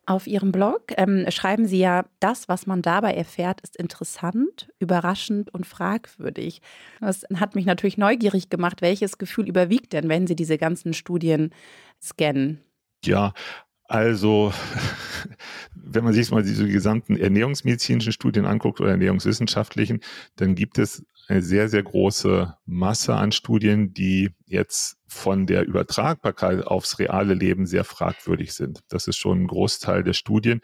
Auf 0.09 0.25
Ihrem 0.25 0.53
Blog 0.53 0.93
ähm, 0.95 1.25
schreiben 1.29 1.67
Sie 1.67 1.79
ja, 1.79 2.05
das, 2.21 2.47
was 2.47 2.65
man 2.65 2.81
dabei 2.81 3.13
erfährt, 3.13 3.59
ist 3.59 3.75
interessant, 3.75 4.69
überraschend 4.79 5.53
und 5.53 5.67
fragwürdig. 5.67 6.61
Das 7.01 7.25
hat 7.35 7.55
mich 7.55 7.65
natürlich 7.65 7.97
neugierig 7.97 8.49
gemacht. 8.49 8.81
Welches 8.81 9.17
Gefühl 9.17 9.49
überwiegt 9.49 9.91
denn, 9.91 10.07
wenn 10.07 10.25
Sie 10.25 10.37
diese 10.37 10.57
ganzen 10.57 10.93
Studien 10.93 11.51
scannen? 12.01 12.61
Ja, 13.03 13.33
also, 13.83 14.53
wenn 15.75 16.05
man 16.05 16.13
sich 16.13 16.31
mal 16.31 16.41
diese 16.41 16.69
gesamten 16.69 17.17
ernährungsmedizinischen 17.17 18.13
Studien 18.13 18.45
anguckt 18.45 18.79
oder 18.79 18.91
ernährungswissenschaftlichen, 18.91 19.99
dann 20.37 20.55
gibt 20.55 20.77
es 20.77 21.05
eine 21.27 21.41
sehr, 21.41 21.67
sehr 21.69 21.83
große 21.83 22.55
Masse 22.65 23.15
an 23.15 23.31
Studien, 23.31 23.93
die 23.93 24.31
jetzt 24.45 24.97
von 25.07 25.45
der 25.45 25.65
Übertragbarkeit 25.65 26.65
aufs 26.65 26.99
reale 26.99 27.33
Leben 27.33 27.65
sehr 27.65 27.83
fragwürdig 27.83 28.53
sind. 28.53 28.81
Das 28.87 29.07
ist 29.07 29.17
schon 29.17 29.43
ein 29.43 29.47
Großteil 29.47 30.03
der 30.03 30.13
Studien. 30.13 30.61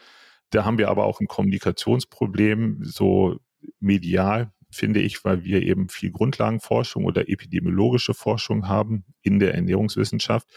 Da 0.52 0.66
haben 0.66 0.78
wir 0.78 0.90
aber 0.90 1.06
auch 1.06 1.20
ein 1.20 1.28
Kommunikationsproblem, 1.28 2.80
so 2.84 3.40
medial, 3.80 4.52
finde 4.72 5.02
ich, 5.02 5.24
weil 5.24 5.44
wir 5.44 5.64
eben 5.64 5.90
viel 5.90 6.12
Grundlagenforschung 6.12 7.06
oder 7.06 7.30
epidemiologische 7.30 8.14
Forschung 8.14 8.68
haben 8.68 9.06
in 9.22 9.40
der 9.40 9.54
Ernährungswissenschaft. 9.54 10.48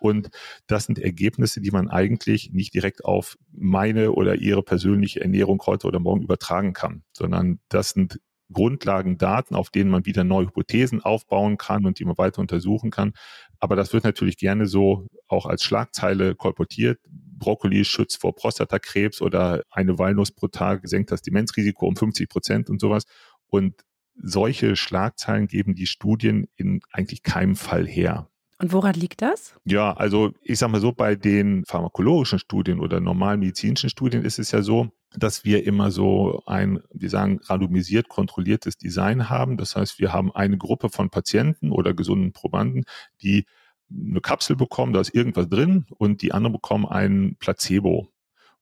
Und 0.00 0.30
das 0.66 0.84
sind 0.86 0.98
Ergebnisse, 0.98 1.60
die 1.60 1.70
man 1.70 1.88
eigentlich 1.88 2.50
nicht 2.52 2.74
direkt 2.74 3.04
auf 3.04 3.36
meine 3.52 4.12
oder 4.12 4.34
ihre 4.34 4.62
persönliche 4.62 5.20
Ernährung 5.20 5.62
heute 5.64 5.86
oder 5.86 6.00
morgen 6.00 6.22
übertragen 6.22 6.72
kann, 6.72 7.04
sondern 7.12 7.60
das 7.68 7.90
sind 7.90 8.20
Grundlagendaten, 8.52 9.56
auf 9.56 9.70
denen 9.70 9.90
man 9.90 10.06
wieder 10.06 10.24
neue 10.24 10.46
Hypothesen 10.46 11.02
aufbauen 11.02 11.58
kann 11.58 11.86
und 11.86 11.98
die 11.98 12.04
man 12.04 12.18
weiter 12.18 12.40
untersuchen 12.40 12.90
kann. 12.90 13.12
Aber 13.58 13.76
das 13.76 13.92
wird 13.92 14.04
natürlich 14.04 14.36
gerne 14.36 14.66
so 14.66 15.06
auch 15.28 15.46
als 15.46 15.62
Schlagzeile 15.62 16.34
kolportiert. 16.34 17.00
Brokkoli 17.38 17.84
schützt 17.84 18.20
vor 18.20 18.34
Prostatakrebs 18.34 19.20
oder 19.20 19.62
eine 19.70 19.98
Walnuss 19.98 20.30
pro 20.30 20.48
Tag 20.48 20.88
senkt 20.88 21.10
das 21.10 21.22
Demenzrisiko 21.22 21.86
um 21.86 21.96
50 21.96 22.28
Prozent 22.28 22.70
und 22.70 22.80
sowas. 22.80 23.04
Und 23.46 23.84
solche 24.14 24.76
Schlagzeilen 24.76 25.46
geben 25.46 25.74
die 25.74 25.86
Studien 25.86 26.48
in 26.56 26.80
eigentlich 26.92 27.22
keinem 27.22 27.56
Fall 27.56 27.86
her. 27.86 28.28
Und 28.62 28.72
woran 28.72 28.94
liegt 28.94 29.22
das? 29.22 29.56
Ja, 29.64 29.92
also 29.94 30.30
ich 30.40 30.60
sage 30.60 30.70
mal 30.70 30.80
so, 30.80 30.92
bei 30.92 31.16
den 31.16 31.64
pharmakologischen 31.64 32.38
Studien 32.38 32.78
oder 32.78 33.00
normalen 33.00 33.40
medizinischen 33.40 33.90
Studien 33.90 34.24
ist 34.24 34.38
es 34.38 34.52
ja 34.52 34.62
so, 34.62 34.92
dass 35.16 35.44
wir 35.44 35.66
immer 35.66 35.90
so 35.90 36.44
ein, 36.46 36.80
wir 36.94 37.10
sagen, 37.10 37.40
randomisiert 37.42 38.08
kontrolliertes 38.08 38.78
Design 38.78 39.28
haben. 39.28 39.56
Das 39.56 39.74
heißt, 39.74 39.98
wir 39.98 40.12
haben 40.12 40.30
eine 40.30 40.58
Gruppe 40.58 40.90
von 40.90 41.10
Patienten 41.10 41.72
oder 41.72 41.92
gesunden 41.92 42.32
Probanden, 42.32 42.84
die 43.20 43.46
eine 43.90 44.20
Kapsel 44.20 44.54
bekommen, 44.54 44.92
da 44.92 45.00
ist 45.00 45.12
irgendwas 45.12 45.48
drin 45.48 45.86
und 45.98 46.22
die 46.22 46.30
anderen 46.30 46.52
bekommen 46.52 46.86
ein 46.86 47.34
Placebo. 47.40 48.11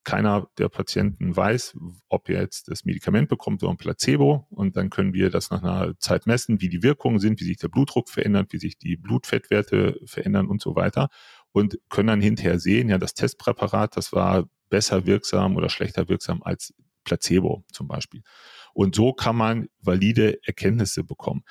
Keiner 0.03 0.49
der 0.59 0.69
Patienten 0.69 1.37
weiß, 1.37 1.77
ob 2.09 2.29
er 2.31 2.41
jetzt 2.41 2.69
das 2.69 2.85
Medikament 2.85 3.29
bekommt 3.29 3.63
oder 3.63 3.73
ein 3.73 3.77
Placebo. 3.77 4.47
Und 4.51 4.77
dann 4.77 4.91
können 4.91 5.13
wir 5.13 5.31
das 5.31 5.51
nach 5.51 5.63
einer 5.63 5.99
Zeit 5.99 6.27
messen, 6.27 6.61
wie 6.61 6.69
die 6.69 6.83
Wirkungen 6.83 7.19
sind, 7.19 7.41
wie 7.41 7.45
sich 7.45 7.59
der 7.59 7.69
Blutdruck 7.69 8.09
verändert, 8.09 8.53
wie 8.53 8.59
sich 8.59 8.79
die 8.79 8.97
Blutfettwerte 8.97 10.01
verändern 10.07 10.47
und 10.47 10.63
so 10.63 10.75
weiter. 10.75 11.09
Und 11.53 11.79
können 11.91 12.09
dann 12.09 12.21
hinterher 12.21 12.59
sehen, 12.59 12.89
ja, 12.89 12.99
das 12.99 13.15
Testpräparat, 13.15 13.97
das 13.97 14.13
war 14.13 14.49
besser 14.71 15.05
wirksam 15.05 15.57
oder 15.57 15.69
schlechter 15.69 16.09
wirksam 16.09 16.43
als 16.43 16.73
Placebo 17.05 17.65
zum 17.73 17.89
Beispiel. 17.89 18.23
Und 18.73 18.95
so 18.95 19.13
kann 19.13 19.37
man 19.37 19.69
valide 19.81 20.39
Erkenntnisse 20.45 21.05
bekommen. 21.05 21.43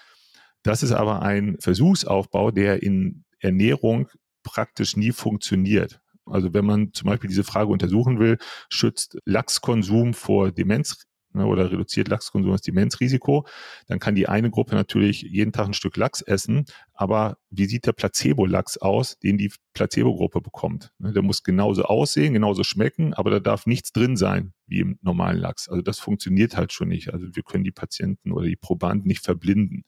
Das 0.63 0.83
ist 0.83 0.91
aber 0.91 1.21
ein 1.21 1.57
Versuchsaufbau, 1.59 2.51
der 2.51 2.81
in 2.81 3.25
Ernährung 3.39 4.09
praktisch 4.43 4.95
nie 4.97 5.11
funktioniert. 5.11 6.01
Also 6.31 6.53
wenn 6.53 6.65
man 6.65 6.93
zum 6.93 7.07
Beispiel 7.07 7.29
diese 7.29 7.43
Frage 7.43 7.71
untersuchen 7.71 8.19
will, 8.19 8.37
schützt 8.69 9.17
Lachskonsum 9.25 10.13
vor 10.13 10.51
Demenz 10.51 11.09
ne, 11.33 11.45
oder 11.45 11.71
reduziert 11.71 12.07
Lachskonsum 12.07 12.51
das 12.51 12.61
Demenzrisiko, 12.61 13.45
dann 13.87 13.99
kann 13.99 14.15
die 14.15 14.27
eine 14.27 14.49
Gruppe 14.49 14.75
natürlich 14.75 15.21
jeden 15.21 15.51
Tag 15.51 15.67
ein 15.67 15.73
Stück 15.73 15.97
Lachs 15.97 16.21
essen, 16.21 16.65
aber 16.93 17.37
wie 17.49 17.65
sieht 17.65 17.85
der 17.85 17.93
Placebo-Lachs 17.93 18.77
aus, 18.77 19.17
den 19.19 19.37
die 19.37 19.51
Placebo-Gruppe 19.73 20.41
bekommt? 20.41 20.91
Ne, 20.99 21.13
der 21.13 21.23
muss 21.23 21.43
genauso 21.43 21.83
aussehen, 21.83 22.33
genauso 22.33 22.63
schmecken, 22.63 23.13
aber 23.13 23.31
da 23.31 23.39
darf 23.39 23.65
nichts 23.65 23.91
drin 23.91 24.17
sein 24.17 24.53
wie 24.67 24.79
im 24.79 24.99
normalen 25.01 25.37
Lachs. 25.37 25.67
Also 25.67 25.81
das 25.81 25.99
funktioniert 25.99 26.55
halt 26.55 26.73
schon 26.73 26.89
nicht. 26.89 27.13
Also 27.13 27.27
wir 27.33 27.43
können 27.43 27.63
die 27.63 27.71
Patienten 27.71 28.31
oder 28.31 28.45
die 28.45 28.55
Probanden 28.55 29.07
nicht 29.07 29.23
verblinden. 29.23 29.83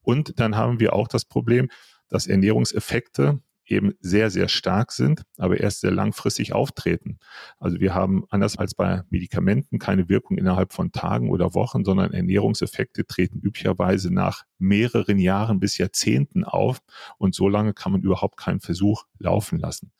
Und 0.00 0.40
dann 0.40 0.56
haben 0.56 0.80
wir 0.80 0.94
auch 0.94 1.06
das 1.06 1.24
Problem, 1.24 1.68
dass 2.08 2.26
Ernährungseffekte 2.26 3.40
eben 3.66 3.92
sehr, 4.00 4.30
sehr 4.30 4.48
stark 4.48 4.92
sind, 4.92 5.22
aber 5.38 5.60
erst 5.60 5.80
sehr 5.80 5.90
langfristig 5.90 6.52
auftreten. 6.52 7.18
Also 7.58 7.80
wir 7.80 7.94
haben 7.94 8.24
anders 8.30 8.58
als 8.58 8.74
bei 8.74 9.02
Medikamenten 9.10 9.78
keine 9.78 10.08
Wirkung 10.08 10.36
innerhalb 10.36 10.72
von 10.72 10.92
Tagen 10.92 11.30
oder 11.30 11.54
Wochen, 11.54 11.84
sondern 11.84 12.12
Ernährungseffekte 12.12 13.06
treten 13.06 13.38
üblicherweise 13.40 14.12
nach 14.12 14.44
mehreren 14.58 15.18
Jahren 15.18 15.60
bis 15.60 15.78
Jahrzehnten 15.78 16.44
auf 16.44 16.80
und 17.18 17.34
so 17.34 17.48
lange 17.48 17.74
kann 17.74 17.92
man 17.92 18.02
überhaupt 18.02 18.36
keinen 18.36 18.60
Versuch 18.60 19.04
laufen 19.18 19.58
lassen. 19.58 19.92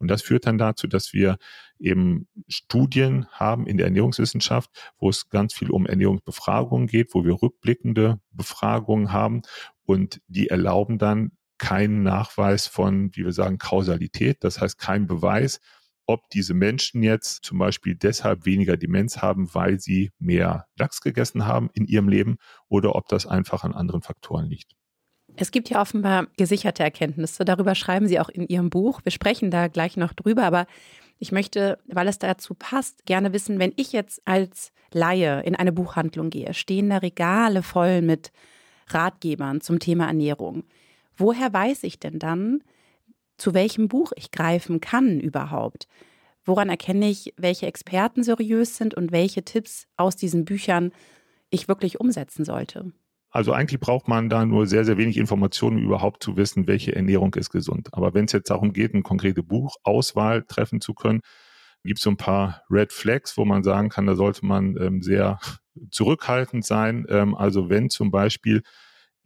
Und 0.00 0.08
das 0.08 0.22
führt 0.22 0.46
dann 0.46 0.56
dazu, 0.56 0.86
dass 0.86 1.12
wir 1.12 1.36
eben 1.78 2.26
Studien 2.48 3.26
haben 3.32 3.66
in 3.66 3.76
der 3.76 3.86
Ernährungswissenschaft, 3.86 4.70
wo 4.98 5.10
es 5.10 5.28
ganz 5.28 5.52
viel 5.52 5.70
um 5.70 5.86
Ernährungsbefragungen 5.86 6.86
geht, 6.86 7.14
wo 7.14 7.24
wir 7.24 7.40
rückblickende 7.42 8.18
Befragungen 8.32 9.12
haben 9.12 9.42
und 9.84 10.22
die 10.26 10.48
erlauben 10.48 10.98
dann 10.98 11.32
keinen 11.60 12.02
Nachweis 12.02 12.66
von, 12.66 13.14
wie 13.14 13.24
wir 13.24 13.32
sagen, 13.32 13.58
Kausalität. 13.58 14.38
Das 14.40 14.60
heißt, 14.60 14.78
kein 14.78 15.06
Beweis, 15.06 15.60
ob 16.06 16.28
diese 16.30 16.54
Menschen 16.54 17.02
jetzt 17.02 17.44
zum 17.44 17.58
Beispiel 17.58 17.94
deshalb 17.94 18.46
weniger 18.46 18.76
Demenz 18.76 19.18
haben, 19.18 19.54
weil 19.54 19.78
sie 19.78 20.10
mehr 20.18 20.66
Lachs 20.76 21.02
gegessen 21.02 21.46
haben 21.46 21.70
in 21.74 21.86
ihrem 21.86 22.08
Leben 22.08 22.38
oder 22.68 22.96
ob 22.96 23.08
das 23.08 23.26
einfach 23.26 23.62
an 23.62 23.74
anderen 23.74 24.02
Faktoren 24.02 24.46
liegt. 24.46 24.72
Es 25.36 25.52
gibt 25.52 25.68
ja 25.68 25.80
offenbar 25.80 26.26
gesicherte 26.36 26.82
Erkenntnisse. 26.82 27.44
Darüber 27.44 27.74
schreiben 27.76 28.08
Sie 28.08 28.18
auch 28.18 28.30
in 28.30 28.48
Ihrem 28.48 28.68
Buch. 28.68 29.00
Wir 29.04 29.12
sprechen 29.12 29.50
da 29.52 29.68
gleich 29.68 29.96
noch 29.96 30.12
drüber, 30.12 30.42
aber 30.42 30.66
ich 31.18 31.30
möchte, 31.30 31.78
weil 31.86 32.08
es 32.08 32.18
dazu 32.18 32.54
passt, 32.54 33.06
gerne 33.06 33.32
wissen, 33.32 33.60
wenn 33.60 33.72
ich 33.76 33.92
jetzt 33.92 34.22
als 34.24 34.72
Laie 34.92 35.42
in 35.42 35.54
eine 35.54 35.70
Buchhandlung 35.70 36.30
gehe, 36.30 36.52
stehen 36.52 36.90
da 36.90 36.96
Regale 36.96 37.62
voll 37.62 38.02
mit 38.02 38.32
Ratgebern 38.88 39.60
zum 39.60 39.78
Thema 39.78 40.06
Ernährung. 40.08 40.64
Woher 41.20 41.52
weiß 41.52 41.84
ich 41.84 41.98
denn 41.98 42.18
dann, 42.18 42.62
zu 43.36 43.52
welchem 43.52 43.88
Buch 43.88 44.12
ich 44.16 44.30
greifen 44.30 44.80
kann 44.80 45.20
überhaupt? 45.20 45.86
Woran 46.46 46.70
erkenne 46.70 47.10
ich, 47.10 47.34
welche 47.36 47.66
Experten 47.66 48.22
seriös 48.22 48.78
sind 48.78 48.94
und 48.94 49.12
welche 49.12 49.44
Tipps 49.44 49.86
aus 49.98 50.16
diesen 50.16 50.46
Büchern 50.46 50.92
ich 51.50 51.68
wirklich 51.68 52.00
umsetzen 52.00 52.46
sollte? 52.46 52.92
Also 53.28 53.52
eigentlich 53.52 53.80
braucht 53.80 54.08
man 54.08 54.30
da 54.30 54.46
nur 54.46 54.66
sehr, 54.66 54.86
sehr 54.86 54.96
wenig 54.96 55.18
Informationen, 55.18 55.76
um 55.76 55.84
überhaupt 55.84 56.22
zu 56.22 56.38
wissen, 56.38 56.66
welche 56.66 56.96
Ernährung 56.96 57.34
ist 57.34 57.50
gesund. 57.50 57.90
Aber 57.92 58.14
wenn 58.14 58.24
es 58.24 58.32
jetzt 58.32 58.48
darum 58.48 58.72
geht, 58.72 58.94
eine 58.94 59.02
konkrete 59.02 59.42
Buchauswahl 59.42 60.44
treffen 60.44 60.80
zu 60.80 60.94
können, 60.94 61.20
gibt 61.84 61.98
es 61.98 62.02
so 62.02 62.10
ein 62.10 62.16
paar 62.16 62.62
Red 62.70 62.92
Flags, 62.92 63.36
wo 63.36 63.44
man 63.44 63.62
sagen 63.62 63.90
kann, 63.90 64.06
da 64.06 64.14
sollte 64.14 64.46
man 64.46 64.74
ähm, 64.80 65.02
sehr 65.02 65.38
zurückhaltend 65.90 66.64
sein. 66.64 67.04
Ähm, 67.10 67.34
also 67.34 67.68
wenn 67.68 67.90
zum 67.90 68.10
Beispiel 68.10 68.62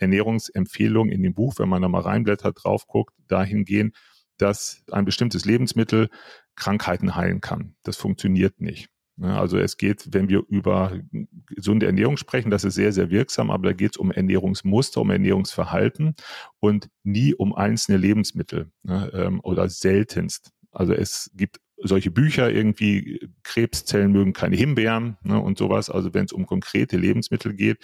Ernährungsempfehlungen 0.04 1.12
in 1.12 1.23
dem 1.23 1.34
Buch, 1.34 1.54
wenn 1.58 1.68
man 1.68 1.82
da 1.82 1.88
mal 1.88 2.02
reinblättert, 2.02 2.62
drauf 2.62 2.87
guckt, 2.87 3.14
dahin 3.28 3.64
gehen, 3.64 3.92
dass 4.38 4.84
ein 4.90 5.04
bestimmtes 5.04 5.44
Lebensmittel 5.44 6.08
Krankheiten 6.56 7.14
heilen 7.14 7.40
kann. 7.40 7.76
Das 7.82 7.96
funktioniert 7.96 8.61
nicht. 8.61 8.88
Also 9.20 9.58
es 9.58 9.76
geht, 9.76 10.12
wenn 10.12 10.28
wir 10.28 10.42
über 10.49 10.99
gesunde 11.46 11.87
Ernährung 11.87 12.16
sprechen, 12.16 12.50
das 12.50 12.64
ist 12.64 12.75
sehr, 12.75 12.92
sehr 12.92 13.11
wirksam, 13.11 13.50
aber 13.50 13.68
da 13.68 13.73
geht 13.73 13.92
es 13.92 13.96
um 13.96 14.11
Ernährungsmuster, 14.11 15.00
um 15.00 15.11
Ernährungsverhalten 15.11 16.16
und 16.58 16.88
nie 17.04 17.32
um 17.32 17.54
einzelne 17.54 17.99
Lebensmittel 17.99 18.73
ne, 18.82 19.11
ähm, 19.14 19.40
oder 19.44 19.68
seltenst. 19.68 20.50
Also 20.73 20.94
es 20.94 21.30
gibt 21.34 21.61
solche 21.76 22.11
Bücher 22.11 22.50
irgendwie, 22.50 23.30
Krebszellen 23.44 24.11
mögen 24.11 24.32
keine 24.32 24.56
Himbeeren 24.56 25.16
ne, 25.23 25.38
und 25.40 25.58
sowas. 25.58 25.90
Also 25.90 26.12
wenn 26.12 26.25
es 26.25 26.32
um 26.32 26.46
konkrete 26.46 26.96
Lebensmittel 26.96 27.54
geht, 27.54 27.78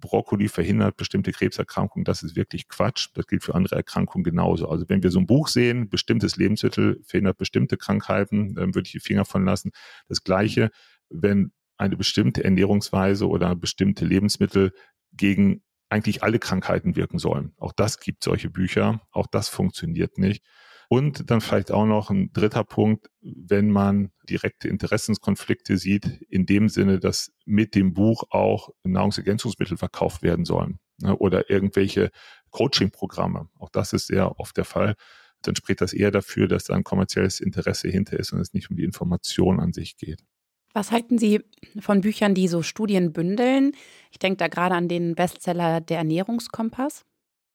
Brokkoli 0.00 0.48
verhindert 0.48 0.96
bestimmte 0.96 1.32
Krebserkrankungen, 1.32 2.04
das 2.04 2.22
ist 2.22 2.36
wirklich 2.36 2.68
Quatsch. 2.68 3.08
Das 3.14 3.26
gilt 3.26 3.42
für 3.42 3.54
andere 3.54 3.76
Erkrankungen 3.76 4.24
genauso. 4.24 4.68
Also 4.68 4.88
wenn 4.88 5.02
wir 5.02 5.10
so 5.10 5.18
ein 5.18 5.26
Buch 5.26 5.48
sehen, 5.48 5.88
bestimmtes 5.88 6.36
Lebensmittel 6.36 7.00
verhindert 7.04 7.38
bestimmte 7.38 7.76
Krankheiten, 7.76 8.54
dann 8.54 8.74
würde 8.74 8.86
ich 8.86 8.92
die 8.92 9.00
Finger 9.00 9.24
von 9.24 9.44
lassen. 9.44 9.72
Das 10.08 10.22
Gleiche, 10.22 10.70
wenn 11.10 11.52
eine 11.76 11.96
bestimmte 11.96 12.44
Ernährungsweise 12.44 13.28
oder 13.28 13.54
bestimmte 13.54 14.04
Lebensmittel 14.04 14.72
gegen 15.12 15.62
eigentlich 15.88 16.22
alle 16.22 16.38
Krankheiten 16.38 16.96
wirken 16.96 17.18
sollen. 17.18 17.52
Auch 17.56 17.72
das 17.72 17.98
gibt 17.98 18.22
solche 18.22 18.50
Bücher. 18.50 19.00
Auch 19.10 19.26
das 19.26 19.48
funktioniert 19.48 20.18
nicht. 20.18 20.44
Und 20.88 21.30
dann 21.30 21.42
vielleicht 21.42 21.70
auch 21.70 21.84
noch 21.84 22.08
ein 22.08 22.32
dritter 22.32 22.64
Punkt, 22.64 23.10
wenn 23.20 23.70
man 23.70 24.10
direkte 24.28 24.68
Interessenskonflikte 24.68 25.76
sieht, 25.76 26.06
in 26.30 26.46
dem 26.46 26.70
Sinne, 26.70 26.98
dass 26.98 27.30
mit 27.44 27.74
dem 27.74 27.92
Buch 27.92 28.24
auch 28.30 28.70
Nahrungsergänzungsmittel 28.84 29.76
verkauft 29.76 30.22
werden 30.22 30.46
sollen 30.46 30.78
ne, 30.96 31.14
oder 31.16 31.50
irgendwelche 31.50 32.10
Coaching-Programme. 32.50 33.48
Auch 33.58 33.68
das 33.68 33.92
ist 33.92 34.06
sehr 34.06 34.40
oft 34.40 34.56
der 34.56 34.64
Fall. 34.64 34.94
Dann 35.42 35.56
spricht 35.56 35.82
das 35.82 35.92
eher 35.92 36.10
dafür, 36.10 36.48
dass 36.48 36.64
da 36.64 36.74
ein 36.74 36.84
kommerzielles 36.84 37.40
Interesse 37.40 37.88
hinter 37.88 38.18
ist 38.18 38.32
und 38.32 38.40
es 38.40 38.54
nicht 38.54 38.70
um 38.70 38.76
die 38.76 38.84
Information 38.84 39.60
an 39.60 39.74
sich 39.74 39.98
geht. 39.98 40.24
Was 40.72 40.90
halten 40.90 41.18
Sie 41.18 41.42
von 41.80 42.00
Büchern, 42.00 42.34
die 42.34 42.48
so 42.48 42.62
Studien 42.62 43.12
bündeln? 43.12 43.72
Ich 44.10 44.18
denke 44.18 44.38
da 44.38 44.48
gerade 44.48 44.74
an 44.74 44.88
den 44.88 45.14
Bestseller 45.14 45.80
Der 45.80 45.98
Ernährungskompass. 45.98 47.04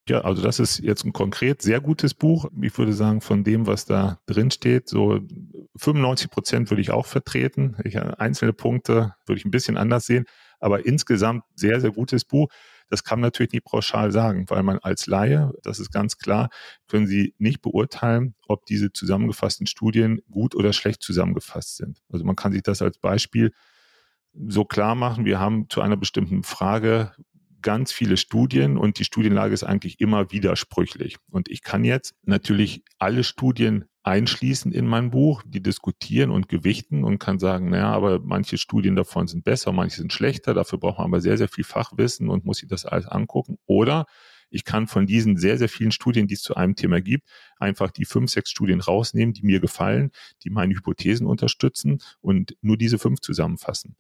Ja, 0.10 0.22
also 0.22 0.42
das 0.42 0.60
ist 0.60 0.80
jetzt 0.80 1.06
ein 1.06 1.14
konkret 1.14 1.62
sehr 1.62 1.80
gutes 1.80 2.14
Buch. 2.14 2.50
Ich 2.62 2.78
würde 2.78 2.92
sagen, 2.92 3.22
von 3.22 3.46
dem, 3.46 3.68
was 3.68 3.86
da 3.86 4.20
drin 4.26 4.52
steht, 4.52 4.90
so 4.90 5.22
95 5.78 6.30
Prozent 6.30 6.70
würde 6.70 6.82
ich 6.82 6.92
auch 6.92 7.06
vertreten. 7.06 7.78
Ich, 7.86 7.98
einzelne 7.98 8.52
Punkte 8.52 9.16
würde 9.26 9.40
ich 9.40 9.46
ein 9.46 9.52
bisschen 9.52 9.78
anders 9.78 10.06
sehen, 10.06 10.26
aber 10.60 10.86
insgesamt 10.86 11.44
sehr, 11.56 11.80
sehr 11.80 11.92
gutes 11.92 12.26
Buch. 12.26 12.50
Das 12.90 13.06
kann 13.06 13.20
man 13.22 13.28
natürlich 13.28 13.54
nicht 13.54 13.64
pauschal 13.66 14.12
sagen, 14.12 14.46
weil 14.50 14.62
man 14.62 14.78
als 14.80 15.08
Laie, 15.08 15.54
das 15.64 15.80
ist 15.80 15.92
ganz 15.92 16.18
klar, 16.18 16.50
können 16.90 17.08
Sie 17.08 17.34
nicht 17.38 17.62
beurteilen, 17.62 18.36
ob 18.46 18.66
diese 18.66 18.92
zusammengefassten 18.92 19.68
Studien 19.68 20.20
gut 20.30 20.54
oder 20.54 20.74
schlecht 20.74 21.02
zusammengefasst 21.02 21.78
sind. 21.78 22.02
Also 22.12 22.26
man 22.26 22.36
kann 22.36 22.52
sich 22.52 22.62
das 22.62 22.82
als 22.82 22.98
Beispiel 22.98 23.52
so 24.48 24.66
klar 24.66 24.96
machen, 24.96 25.26
wir 25.26 25.40
haben 25.40 25.70
zu 25.70 25.80
einer 25.82 25.98
bestimmten 25.98 26.44
Frage 26.44 27.14
ganz 27.64 27.92
viele 27.92 28.18
Studien 28.18 28.78
und 28.78 29.00
die 29.00 29.06
Studienlage 29.06 29.54
ist 29.54 29.64
eigentlich 29.64 30.00
immer 30.00 30.32
widersprüchlich. 30.32 31.18
Und 31.32 31.50
ich 31.50 31.64
kann 31.64 31.84
jetzt 31.84 32.14
natürlich 32.24 32.84
alle 33.00 33.24
Studien 33.24 33.86
einschließen 34.04 34.72
in 34.72 34.86
mein 34.86 35.10
Buch, 35.10 35.42
die 35.48 35.64
diskutieren 35.64 36.30
und 36.30 36.50
gewichten 36.50 37.04
und 37.04 37.20
kann 37.20 37.40
sagen, 37.40 37.70
naja, 37.70 37.92
aber 37.92 38.20
manche 38.20 38.58
Studien 38.58 38.96
davon 38.96 39.28
sind 39.28 39.46
besser, 39.46 39.72
manche 39.72 39.98
sind 39.98 40.14
schlechter, 40.14 40.54
dafür 40.54 40.78
braucht 40.78 41.00
man 41.00 41.08
aber 41.08 41.22
sehr, 41.22 41.38
sehr 41.38 41.48
viel 41.48 41.64
Fachwissen 41.64 42.30
und 42.30 42.46
muss 42.46 42.58
sich 42.58 42.68
das 42.68 42.86
alles 42.86 43.08
angucken. 43.08 43.58
Oder 43.66 44.06
ich 44.50 44.66
kann 44.66 44.86
von 44.88 45.08
diesen 45.08 45.38
sehr, 45.38 45.58
sehr 45.58 45.70
vielen 45.70 45.92
Studien, 45.92 46.28
die 46.28 46.36
es 46.36 46.44
zu 46.44 46.56
einem 46.56 46.76
Thema 46.76 47.02
gibt, 47.02 47.28
einfach 47.58 47.90
die 47.90 48.06
fünf, 48.06 48.30
sechs 48.30 48.52
Studien 48.52 48.82
rausnehmen, 48.82 49.34
die 49.34 49.44
mir 49.44 49.60
gefallen, 49.60 50.12
die 50.44 50.52
meine 50.52 50.76
Hypothesen 50.76 51.26
unterstützen 51.26 52.00
und 52.22 52.56
nur 52.62 52.78
diese 52.78 53.00
fünf 53.00 53.22
zusammenfassen. 53.22 53.96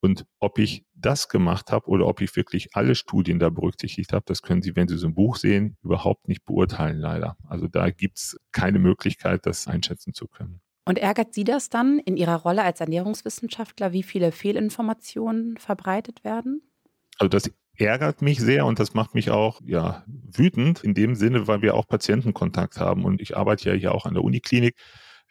Und 0.00 0.26
ob 0.38 0.58
ich 0.58 0.84
das 0.94 1.28
gemacht 1.28 1.72
habe 1.72 1.88
oder 1.88 2.06
ob 2.06 2.20
ich 2.20 2.34
wirklich 2.36 2.68
alle 2.74 2.94
Studien 2.94 3.38
da 3.38 3.50
berücksichtigt 3.50 4.12
habe, 4.12 4.24
das 4.26 4.42
können 4.42 4.62
Sie, 4.62 4.76
wenn 4.76 4.88
Sie 4.88 4.96
so 4.96 5.08
ein 5.08 5.14
Buch 5.14 5.36
sehen, 5.36 5.76
überhaupt 5.82 6.28
nicht 6.28 6.44
beurteilen, 6.44 6.98
leider. 6.98 7.36
Also 7.48 7.66
da 7.66 7.90
gibt 7.90 8.18
es 8.18 8.38
keine 8.52 8.78
Möglichkeit, 8.78 9.44
das 9.44 9.66
einschätzen 9.66 10.14
zu 10.14 10.28
können. 10.28 10.60
Und 10.84 10.98
ärgert 10.98 11.34
Sie 11.34 11.44
das 11.44 11.68
dann 11.68 11.98
in 11.98 12.16
Ihrer 12.16 12.36
Rolle 12.36 12.62
als 12.62 12.80
Ernährungswissenschaftler, 12.80 13.92
wie 13.92 14.02
viele 14.02 14.32
Fehlinformationen 14.32 15.58
verbreitet 15.58 16.24
werden? 16.24 16.62
Also 17.18 17.28
das 17.28 17.50
ärgert 17.76 18.22
mich 18.22 18.40
sehr 18.40 18.66
und 18.66 18.78
das 18.78 18.94
macht 18.94 19.14
mich 19.14 19.30
auch 19.30 19.60
ja 19.64 20.04
wütend 20.06 20.82
in 20.82 20.94
dem 20.94 21.14
Sinne, 21.14 21.46
weil 21.46 21.62
wir 21.62 21.74
auch 21.74 21.86
Patientenkontakt 21.86 22.78
haben 22.78 23.04
und 23.04 23.20
ich 23.20 23.36
arbeite 23.36 23.70
ja 23.70 23.74
hier 23.74 23.94
auch 23.94 24.06
an 24.06 24.14
der 24.14 24.24
Uniklinik 24.24 24.76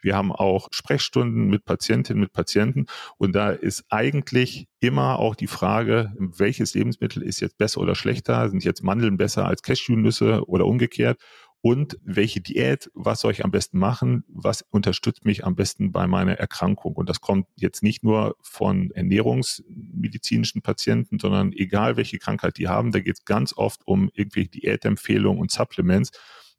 wir 0.00 0.16
haben 0.16 0.32
auch 0.32 0.68
Sprechstunden 0.70 1.48
mit 1.48 1.64
Patientinnen, 1.64 2.20
mit 2.20 2.32
Patienten. 2.32 2.86
Und 3.16 3.34
da 3.34 3.50
ist 3.50 3.84
eigentlich 3.88 4.66
immer 4.80 5.18
auch 5.18 5.34
die 5.34 5.46
Frage, 5.46 6.12
welches 6.18 6.74
Lebensmittel 6.74 7.22
ist 7.22 7.40
jetzt 7.40 7.58
besser 7.58 7.80
oder 7.80 7.94
schlechter? 7.94 8.48
Sind 8.48 8.64
jetzt 8.64 8.82
Mandeln 8.82 9.16
besser 9.16 9.46
als 9.46 9.62
Cashewnüsse 9.62 10.46
oder 10.46 10.66
umgekehrt? 10.66 11.20
Und 11.60 11.98
welche 12.04 12.40
Diät, 12.40 12.88
was 12.94 13.20
soll 13.20 13.32
ich 13.32 13.44
am 13.44 13.50
besten 13.50 13.78
machen? 13.80 14.24
Was 14.28 14.62
unterstützt 14.70 15.24
mich 15.24 15.44
am 15.44 15.56
besten 15.56 15.90
bei 15.90 16.06
meiner 16.06 16.34
Erkrankung? 16.34 16.94
Und 16.94 17.08
das 17.08 17.20
kommt 17.20 17.48
jetzt 17.56 17.82
nicht 17.82 18.04
nur 18.04 18.36
von 18.40 18.92
ernährungsmedizinischen 18.92 20.62
Patienten, 20.62 21.18
sondern 21.18 21.52
egal 21.52 21.96
welche 21.96 22.18
Krankheit 22.18 22.58
die 22.58 22.68
haben, 22.68 22.92
da 22.92 23.00
geht 23.00 23.18
es 23.18 23.24
ganz 23.24 23.52
oft 23.56 23.80
um 23.86 24.08
irgendwelche 24.14 24.50
Diätempfehlungen 24.50 25.40
und 25.40 25.50
Supplements. 25.50 26.12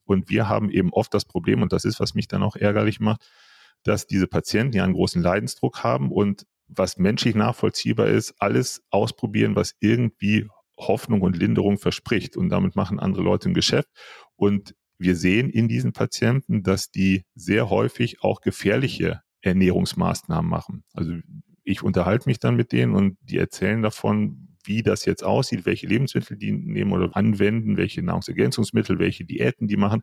Und 0.10 0.28
wir 0.30 0.50
haben 0.50 0.72
eben 0.72 0.92
oft 0.92 1.14
das 1.14 1.24
Problem, 1.24 1.62
und 1.62 1.72
das 1.72 1.86
ist, 1.86 2.00
was 2.00 2.16
mich 2.16 2.28
dann 2.28 2.42
auch 2.42 2.56
ärgerlich 2.56 3.00
macht, 3.00 3.22
dass 3.84 4.08
diese 4.08 4.26
Patienten 4.26 4.76
ja 4.76 4.84
einen 4.84 4.94
großen 4.94 5.22
Leidensdruck 5.22 5.84
haben 5.84 6.12
und 6.12 6.48
was 6.68 6.98
menschlich 6.98 7.36
nachvollziehbar 7.36 8.08
ist, 8.08 8.34
alles 8.40 8.82
ausprobieren, 8.90 9.56
was 9.56 9.76
irgendwie 9.80 10.48
Hoffnung 10.78 11.22
und 11.22 11.38
Linderung 11.38 11.78
verspricht. 11.78 12.38
Und 12.38 12.50
damit 12.50 12.76
machen 12.76 13.00
andere 13.00 13.22
Leute 13.22 13.50
ein 13.50 13.54
Geschäft. 13.54 13.90
Und 14.36 14.74
wir 14.98 15.16
sehen 15.16 15.50
in 15.50 15.68
diesen 15.68 15.94
Patienten, 15.94 16.64
dass 16.64 16.90
die 16.90 17.26
sehr 17.36 17.70
häufig 17.70 18.24
auch 18.24 18.42
gefährliche 18.42 19.22
Ernährungsmaßnahmen 19.42 20.50
machen. 20.50 20.84
Also 20.94 21.14
ich 21.64 21.84
unterhalte 21.84 22.28
mich 22.28 22.40
dann 22.40 22.56
mit 22.56 22.72
denen 22.72 22.96
und 22.96 23.18
die 23.22 23.38
erzählen 23.38 23.84
davon, 23.84 24.49
wie 24.70 24.84
das 24.84 25.04
jetzt 25.04 25.24
aussieht, 25.24 25.66
welche 25.66 25.88
Lebensmittel 25.88 26.38
die 26.38 26.52
nehmen 26.54 26.94
oder 26.94 27.16
anwenden, 27.18 27.76
welche 27.76 28.02
Nahrungsergänzungsmittel, 28.04 29.00
welche 29.00 29.26
Diäten 29.26 29.68
die 29.68 29.78
machen. 29.78 30.02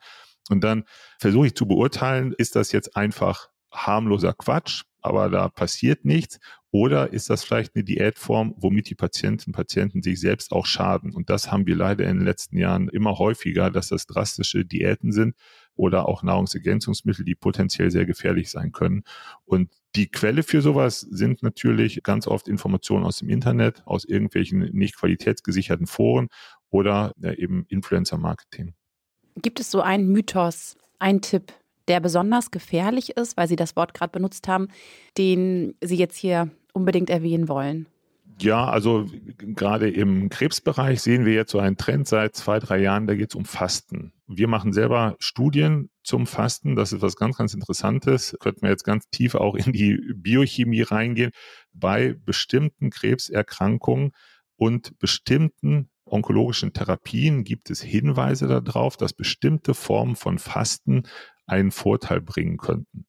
Und 0.51 0.63
dann 0.63 0.85
versuche 1.19 1.47
ich 1.47 1.55
zu 1.55 1.67
beurteilen, 1.67 2.35
ist 2.37 2.57
das 2.57 2.73
jetzt 2.73 2.97
einfach 2.97 3.49
harmloser 3.73 4.35
Quatsch, 4.35 4.83
aber 5.01 5.31
da 5.31 5.49
passiert 5.49 6.05
nichts? 6.05 6.39
Oder 6.73 7.13
ist 7.13 7.31
das 7.31 7.45
vielleicht 7.45 7.75
eine 7.75 7.85
Diätform, 7.85 8.55
womit 8.59 8.91
die 8.91 8.95
Patienten, 8.95 9.53
Patienten 9.53 10.03
sich 10.03 10.21
selbst 10.21 10.53
auch 10.53 10.67
schaden? 10.67 11.15
Und 11.15 11.31
das 11.31 11.51
haben 11.51 11.67
wir 11.67 11.77
leider 11.77 12.05
in 12.05 12.19
den 12.19 12.27
letzten 12.27 12.59
Jahren 12.59 12.89
immer 12.89 13.19
häufiger, 13.19 13.71
dass 13.71 13.89
das 13.89 14.07
drastische 14.07 14.65
Diäten 14.65 15.13
sind 15.13 15.37
oder 15.75 16.09
auch 16.09 16.23
Nahrungsergänzungsmittel, 16.23 17.25
die 17.25 17.35
potenziell 17.35 17.91
sehr 17.91 18.05
gefährlich 18.05 18.51
sein 18.51 18.73
können. 18.73 19.05
Und 19.45 19.71
die 19.97 20.09
Quelle 20.09 20.43
für 20.43 20.61
sowas 20.61 21.01
sind 21.01 21.43
natürlich 21.43 22.03
ganz 22.03 22.27
oft 22.27 22.49
Informationen 22.49 23.05
aus 23.05 23.17
dem 23.19 23.31
Internet, 23.31 23.83
aus 23.87 24.05
irgendwelchen 24.05 24.59
nicht 24.73 24.97
qualitätsgesicherten 24.97 25.87
Foren 25.87 26.29
oder 26.71 27.13
eben 27.21 27.65
Influencer-Marketing. 27.69 28.75
Gibt 29.37 29.61
es 29.61 29.71
so 29.71 29.81
einen 29.81 30.09
Mythos, 30.09 30.77
einen 30.99 31.23
Tipp, 31.23 31.53
der 31.89 32.01
besonders 32.01 32.51
gefährlich 32.51 33.17
ist, 33.17 33.37
weil 33.37 33.49
Sie 33.49 33.57
das 33.57 33.77
Wort 33.77 33.95
gerade 33.95 34.13
benutzt 34.13 34.49
haben, 34.49 34.69
den 35.17 35.75
Sie 35.83 35.97
jetzt 35.97 36.17
hier 36.17 36.51
unbedingt 36.73 37.11
erwähnen 37.11 37.49
wollen? 37.49 37.87
Ja, 38.39 38.69
also 38.69 39.07
gerade 39.39 39.89
im 39.89 40.29
Krebsbereich 40.29 41.01
sehen 41.01 41.25
wir 41.25 41.33
jetzt 41.33 41.53
so 41.53 41.59
einen 41.59 41.79
Trend 41.79 42.07
seit 42.07 42.37
zwei, 42.37 42.59
drei 42.59 42.79
Jahren, 42.79 43.07
da 43.07 43.15
geht 43.15 43.31
es 43.31 43.35
um 43.35 43.47
Fasten. 43.47 44.13
Wir 44.29 44.49
machen 44.49 44.73
selber 44.73 45.17
Studien 45.21 45.91
zum 46.03 46.27
Fasten. 46.27 46.75
Das 46.75 46.93
ist 46.93 47.01
was 47.01 47.17
ganz, 47.17 47.37
ganz 47.37 47.55
Interessantes. 47.55 48.37
Könnten 48.41 48.63
wir 48.63 48.71
jetzt 48.71 48.85
ganz 48.85 49.09
tief 49.11 49.35
auch 49.37 49.55
in 49.55 49.73
die 49.73 50.01
Biochemie 50.15 50.83
reingehen. 50.83 51.31
Bei 51.73 52.15
bestimmten 52.25 52.91
Krebserkrankungen 52.91 54.13
und 54.57 54.99
bestimmten 54.99 55.91
onkologischen 56.05 56.73
Therapien 56.73 57.45
gibt 57.45 57.71
es 57.71 57.83
Hinweise 57.83 58.47
darauf, 58.47 58.97
dass 58.97 59.13
bestimmte 59.13 59.75
Formen 59.75 60.17
von 60.17 60.39
Fasten 60.39 61.05
einen 61.47 61.71
Vorteil 61.71 62.21
bringen 62.21 62.57
könnten. 62.57 63.07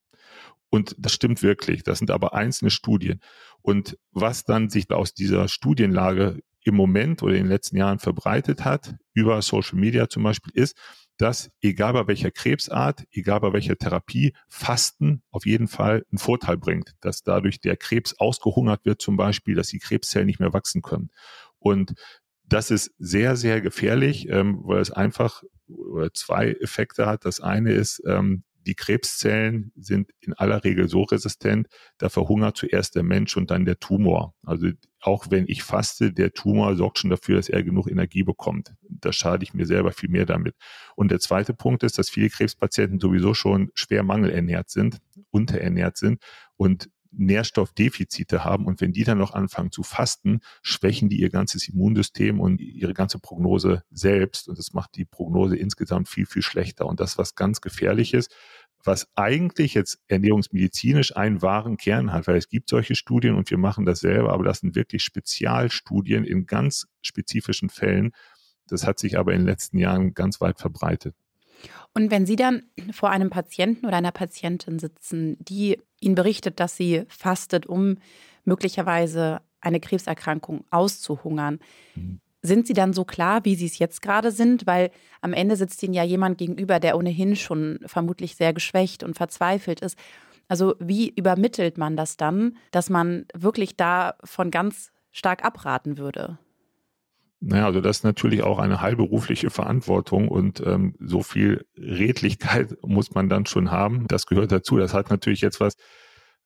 Und 0.69 0.95
das 0.99 1.13
stimmt 1.13 1.41
wirklich. 1.43 1.83
Das 1.83 1.99
sind 1.99 2.11
aber 2.11 2.33
einzelne 2.33 2.71
Studien. 2.71 3.21
Und 3.61 3.97
was 4.11 4.43
dann 4.43 4.69
sich 4.69 4.89
aus 4.91 5.13
dieser 5.13 5.47
Studienlage 5.47 6.39
im 6.63 6.75
Moment 6.75 7.23
oder 7.23 7.35
in 7.35 7.43
den 7.43 7.49
letzten 7.51 7.77
Jahren 7.77 7.99
verbreitet 7.99 8.65
hat, 8.65 8.95
über 9.13 9.41
Social 9.41 9.79
Media 9.79 10.09
zum 10.09 10.23
Beispiel, 10.23 10.51
ist, 10.53 10.75
dass 11.17 11.49
egal 11.61 11.93
bei 11.93 12.07
welcher 12.07 12.31
Krebsart, 12.31 13.05
egal 13.11 13.39
bei 13.41 13.53
welcher 13.53 13.77
Therapie, 13.77 14.33
Fasten 14.49 15.23
auf 15.31 15.45
jeden 15.45 15.67
Fall 15.67 16.05
einen 16.11 16.19
Vorteil 16.19 16.57
bringt, 16.57 16.93
dass 17.01 17.23
dadurch 17.23 17.59
der 17.59 17.77
Krebs 17.77 18.13
ausgehungert 18.19 18.85
wird 18.85 19.01
zum 19.01 19.17
Beispiel, 19.17 19.55
dass 19.55 19.69
die 19.69 19.79
Krebszellen 19.79 20.27
nicht 20.27 20.39
mehr 20.39 20.53
wachsen 20.53 20.81
können. 20.81 21.09
Und 21.59 21.93
Das 22.49 22.71
ist 22.71 22.93
sehr, 22.97 23.35
sehr 23.35 23.61
gefährlich, 23.61 24.29
ähm, 24.29 24.61
weil 24.63 24.79
es 24.81 24.91
einfach 24.91 25.43
oder 25.67 26.13
zwei 26.13 26.51
Effekte 26.53 27.05
hat. 27.05 27.25
Das 27.25 27.41
eine 27.41 27.73
ist, 27.73 28.01
ähm, 28.07 28.43
die 28.65 28.75
Krebszellen 28.75 29.71
sind 29.75 30.11
in 30.21 30.33
aller 30.33 30.63
Regel 30.63 30.87
so 30.89 31.03
resistent, 31.03 31.67
da 31.97 32.09
verhungert 32.09 32.57
zuerst 32.57 32.95
der 32.95 33.03
Mensch 33.03 33.35
und 33.37 33.51
dann 33.51 33.65
der 33.65 33.79
Tumor. 33.79 34.33
Also 34.43 34.67
auch 35.01 35.27
wenn 35.29 35.45
ich 35.47 35.63
faste, 35.63 36.11
der 36.11 36.33
Tumor 36.33 36.75
sorgt 36.75 36.99
schon 36.99 37.09
dafür, 37.09 37.35
dass 37.35 37.49
er 37.49 37.63
genug 37.63 37.89
Energie 37.89 38.23
bekommt. 38.23 38.73
Da 38.89 39.13
schade 39.13 39.43
ich 39.43 39.53
mir 39.53 39.65
selber 39.65 39.91
viel 39.91 40.09
mehr 40.09 40.25
damit. 40.25 40.55
Und 40.95 41.11
der 41.11 41.19
zweite 41.19 41.53
Punkt 41.53 41.83
ist, 41.83 41.97
dass 41.97 42.09
viele 42.09 42.29
Krebspatienten 42.29 42.99
sowieso 42.99 43.33
schon 43.33 43.69
schwer 43.75 44.03
mangelernährt 44.03 44.69
sind, 44.69 44.99
unterernährt 45.29 45.97
sind 45.97 46.21
und 46.55 46.89
Nährstoffdefizite 47.11 48.43
haben 48.43 48.65
und 48.65 48.81
wenn 48.81 48.91
die 48.91 49.03
dann 49.03 49.17
noch 49.17 49.33
anfangen 49.33 49.71
zu 49.71 49.83
fasten, 49.83 50.41
schwächen 50.61 51.09
die 51.09 51.19
ihr 51.19 51.29
ganzes 51.29 51.67
Immunsystem 51.67 52.39
und 52.39 52.61
ihre 52.61 52.93
ganze 52.93 53.19
Prognose 53.19 53.83
selbst 53.89 54.47
und 54.47 54.57
das 54.57 54.73
macht 54.73 54.95
die 54.95 55.05
Prognose 55.05 55.55
insgesamt 55.55 56.09
viel, 56.09 56.25
viel 56.25 56.41
schlechter 56.41 56.85
und 56.85 56.99
das, 56.99 57.17
was 57.17 57.35
ganz 57.35 57.61
gefährlich 57.61 58.13
ist, 58.13 58.33
was 58.87 59.07
eigentlich 59.15 59.73
jetzt 59.73 59.99
ernährungsmedizinisch 60.07 61.15
einen 61.15 61.41
wahren 61.41 61.77
Kern 61.77 62.13
hat, 62.13 62.25
weil 62.27 62.37
es 62.37 62.47
gibt 62.47 62.69
solche 62.69 62.95
Studien 62.95 63.35
und 63.35 63.51
wir 63.51 63.57
machen 63.57 63.85
das 63.85 63.99
selber, 63.99 64.33
aber 64.33 64.45
das 64.45 64.59
sind 64.59 64.75
wirklich 64.75 65.03
Spezialstudien 65.03 66.23
in 66.23 66.45
ganz 66.45 66.87
spezifischen 67.01 67.69
Fällen. 67.69 68.13
Das 68.67 68.87
hat 68.87 68.97
sich 68.97 69.19
aber 69.19 69.33
in 69.33 69.41
den 69.41 69.47
letzten 69.47 69.77
Jahren 69.77 70.13
ganz 70.13 70.41
weit 70.41 70.59
verbreitet. 70.59 71.15
Und 71.93 72.11
wenn 72.11 72.25
Sie 72.25 72.35
dann 72.35 72.63
vor 72.91 73.09
einem 73.09 73.29
Patienten 73.29 73.85
oder 73.85 73.97
einer 73.97 74.11
Patientin 74.11 74.79
sitzen, 74.79 75.37
die 75.39 75.79
Ihnen 75.99 76.15
berichtet, 76.15 76.59
dass 76.59 76.77
sie 76.77 77.03
fastet, 77.07 77.65
um 77.65 77.97
möglicherweise 78.45 79.41
eine 79.59 79.79
Krebserkrankung 79.79 80.63
auszuhungern, 80.69 81.59
mhm. 81.95 82.21
Sind 82.41 82.67
Sie 82.67 82.73
dann 82.73 82.93
so 82.93 83.03
klar, 83.03 83.45
wie 83.45 83.55
Sie 83.55 83.65
es 83.65 83.79
jetzt 83.79 84.01
gerade 84.01 84.31
sind? 84.31 84.67
Weil 84.67 84.91
am 85.21 85.33
Ende 85.33 85.55
sitzt 85.55 85.81
Ihnen 85.83 85.93
ja 85.93 86.03
jemand 86.03 86.37
gegenüber, 86.37 86.79
der 86.79 86.97
ohnehin 86.97 87.35
schon 87.35 87.79
vermutlich 87.85 88.35
sehr 88.35 88.53
geschwächt 88.53 89.03
und 89.03 89.15
verzweifelt 89.15 89.81
ist. 89.81 89.97
Also 90.47 90.75
wie 90.79 91.09
übermittelt 91.09 91.77
man 91.77 91.97
das 91.97 92.17
dann, 92.17 92.57
dass 92.71 92.89
man 92.89 93.25
wirklich 93.33 93.75
davon 93.75 94.51
ganz 94.51 94.91
stark 95.11 95.43
abraten 95.43 95.97
würde? 95.97 96.37
Naja, 97.39 97.65
also 97.65 97.81
das 97.81 97.97
ist 97.97 98.03
natürlich 98.03 98.41
auch 98.41 98.57
eine 98.57 98.81
heilberufliche 98.81 99.51
Verantwortung 99.51 100.27
und 100.27 100.59
ähm, 100.65 100.95
so 100.99 101.21
viel 101.21 101.65
Redlichkeit 101.77 102.77
muss 102.81 103.13
man 103.13 103.29
dann 103.29 103.45
schon 103.45 103.71
haben. 103.71 104.07
Das 104.07 104.25
gehört 104.25 104.51
dazu. 104.51 104.77
Das 104.77 104.93
hat 104.93 105.09
natürlich 105.09 105.41
jetzt 105.41 105.59
was 105.59 105.75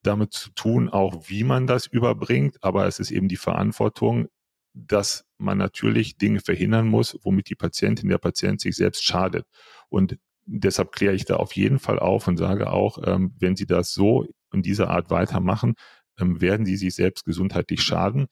damit 0.04 0.34
zu 0.34 0.50
tun, 0.52 0.90
auch 0.90 1.30
wie 1.30 1.44
man 1.44 1.68
das 1.68 1.86
überbringt, 1.86 2.58
aber 2.64 2.88
es 2.88 3.00
ist 3.00 3.12
eben 3.12 3.28
die 3.28 3.38
Verantwortung, 3.38 4.28
dass 4.74 5.26
man 5.38 5.58
natürlich 5.58 6.18
Dinge 6.18 6.40
verhindern 6.40 6.88
muss, 6.88 7.18
womit 7.24 7.50
die 7.50 7.56
Patientin, 7.56 8.10
der 8.10 8.18
Patient 8.18 8.62
sich 8.62 8.76
selbst 8.76 9.04
schadet. 9.04 9.46
Und 9.90 10.18
deshalb 10.46 10.92
kläre 10.92 11.14
ich 11.14 11.26
da 11.26 11.38
auf 11.38 11.56
jeden 11.56 11.80
Fall 11.80 12.00
auf 12.00 12.28
und 12.28 12.38
sage 12.38 12.72
auch, 12.72 13.00
ähm, 13.06 13.34
wenn 13.40 13.56
Sie 13.56 13.66
das 13.66 13.94
so 13.94 14.28
in 14.54 14.62
dieser 14.62 14.90
Art 14.90 15.10
weitermachen, 15.10 15.76
ähm, 16.20 16.42
werden 16.42 16.66
Sie 16.66 16.78
sich 16.78 16.96
selbst 16.96 17.26
gesundheitlich 17.26 17.82
schaden 17.82 18.28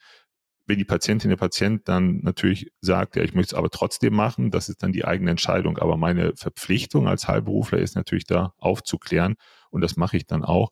wenn 0.70 0.78
die 0.78 0.86
Patientin, 0.86 1.30
der 1.30 1.38
Patient 1.38 1.90
dann 1.90 2.20
natürlich 2.20 2.72
sagt, 2.80 3.16
ja, 3.16 3.24
ich 3.24 3.34
möchte 3.34 3.56
es 3.56 3.58
aber 3.58 3.72
trotzdem 3.72 4.14
machen, 4.14 4.52
das 4.52 4.70
ist 4.70 4.84
dann 4.84 4.94
die 4.94 5.04
eigene 5.04 5.32
Entscheidung. 5.32 5.80
Aber 5.80 5.98
meine 5.98 6.36
Verpflichtung 6.36 7.08
als 7.08 7.28
Heilberufler 7.28 7.80
ist 7.80 7.96
natürlich 7.96 8.26
da 8.26 8.54
aufzuklären 8.60 9.36
und 9.72 9.82
das 9.82 9.98
mache 9.98 10.16
ich 10.16 10.28
dann 10.28 10.46
auch, 10.46 10.70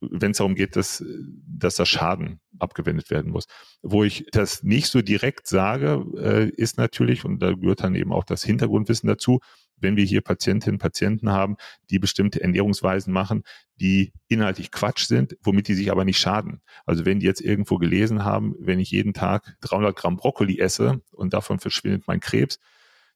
wenn 0.00 0.32
es 0.32 0.38
darum 0.38 0.54
geht, 0.54 0.76
dass, 0.76 1.04
dass 1.46 1.76
der 1.76 1.84
Schaden 1.84 2.40
abgewendet 2.58 3.10
werden 3.10 3.32
muss. 3.32 3.46
Wo 3.82 4.04
ich 4.04 4.26
das 4.32 4.62
nicht 4.62 4.88
so 4.88 5.02
direkt 5.02 5.46
sage, 5.46 6.04
äh, 6.16 6.48
ist 6.50 6.78
natürlich, 6.78 7.24
und 7.24 7.40
da 7.40 7.52
gehört 7.52 7.82
dann 7.82 7.94
eben 7.94 8.12
auch 8.12 8.24
das 8.24 8.42
Hintergrundwissen 8.44 9.08
dazu, 9.08 9.40
wenn 9.76 9.96
wir 9.96 10.04
hier 10.04 10.20
Patientinnen 10.20 10.74
und 10.74 10.82
Patienten 10.82 11.30
haben, 11.30 11.56
die 11.90 11.98
bestimmte 11.98 12.40
Ernährungsweisen 12.40 13.12
machen, 13.12 13.42
die 13.76 14.12
inhaltlich 14.28 14.70
Quatsch 14.70 15.06
sind, 15.06 15.36
womit 15.42 15.68
die 15.68 15.74
sich 15.74 15.90
aber 15.90 16.04
nicht 16.04 16.18
schaden. 16.18 16.60
Also 16.84 17.06
wenn 17.06 17.20
die 17.20 17.26
jetzt 17.26 17.40
irgendwo 17.40 17.78
gelesen 17.78 18.24
haben, 18.24 18.54
wenn 18.58 18.80
ich 18.80 18.90
jeden 18.90 19.14
Tag 19.14 19.56
300 19.60 19.96
Gramm 19.96 20.16
Brokkoli 20.16 20.58
esse 20.58 21.00
und 21.12 21.32
davon 21.32 21.58
verschwindet 21.60 22.04
mein 22.06 22.20
Krebs, 22.20 22.58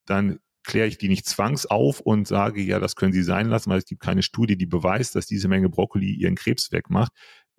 dann 0.07 0.39
kläre 0.65 0.87
ich 0.87 0.99
die 0.99 1.09
nicht 1.09 1.27
zwangs 1.27 1.67
auf 1.67 2.01
und 2.01 2.29
sage, 2.29 2.63
ja, 2.63 2.79
das 2.79 2.97
können 2.97 3.13
Sie 3.13 3.23
sein 3.23 3.49
lassen, 3.49 3.71
weil 3.71 3.79
es 3.79 3.85
gibt 3.85 4.03
keine 4.03 4.23
Studie, 4.23 4.57
die 4.57 4.67
beweist, 4.67 5.15
dass 5.15 5.27
diese 5.27 5.49
Menge 5.49 5.69
Brokkoli 5.69 6.13
ihren 6.13 6.37
Krebs 6.37 6.73
wegmacht. 6.73 7.13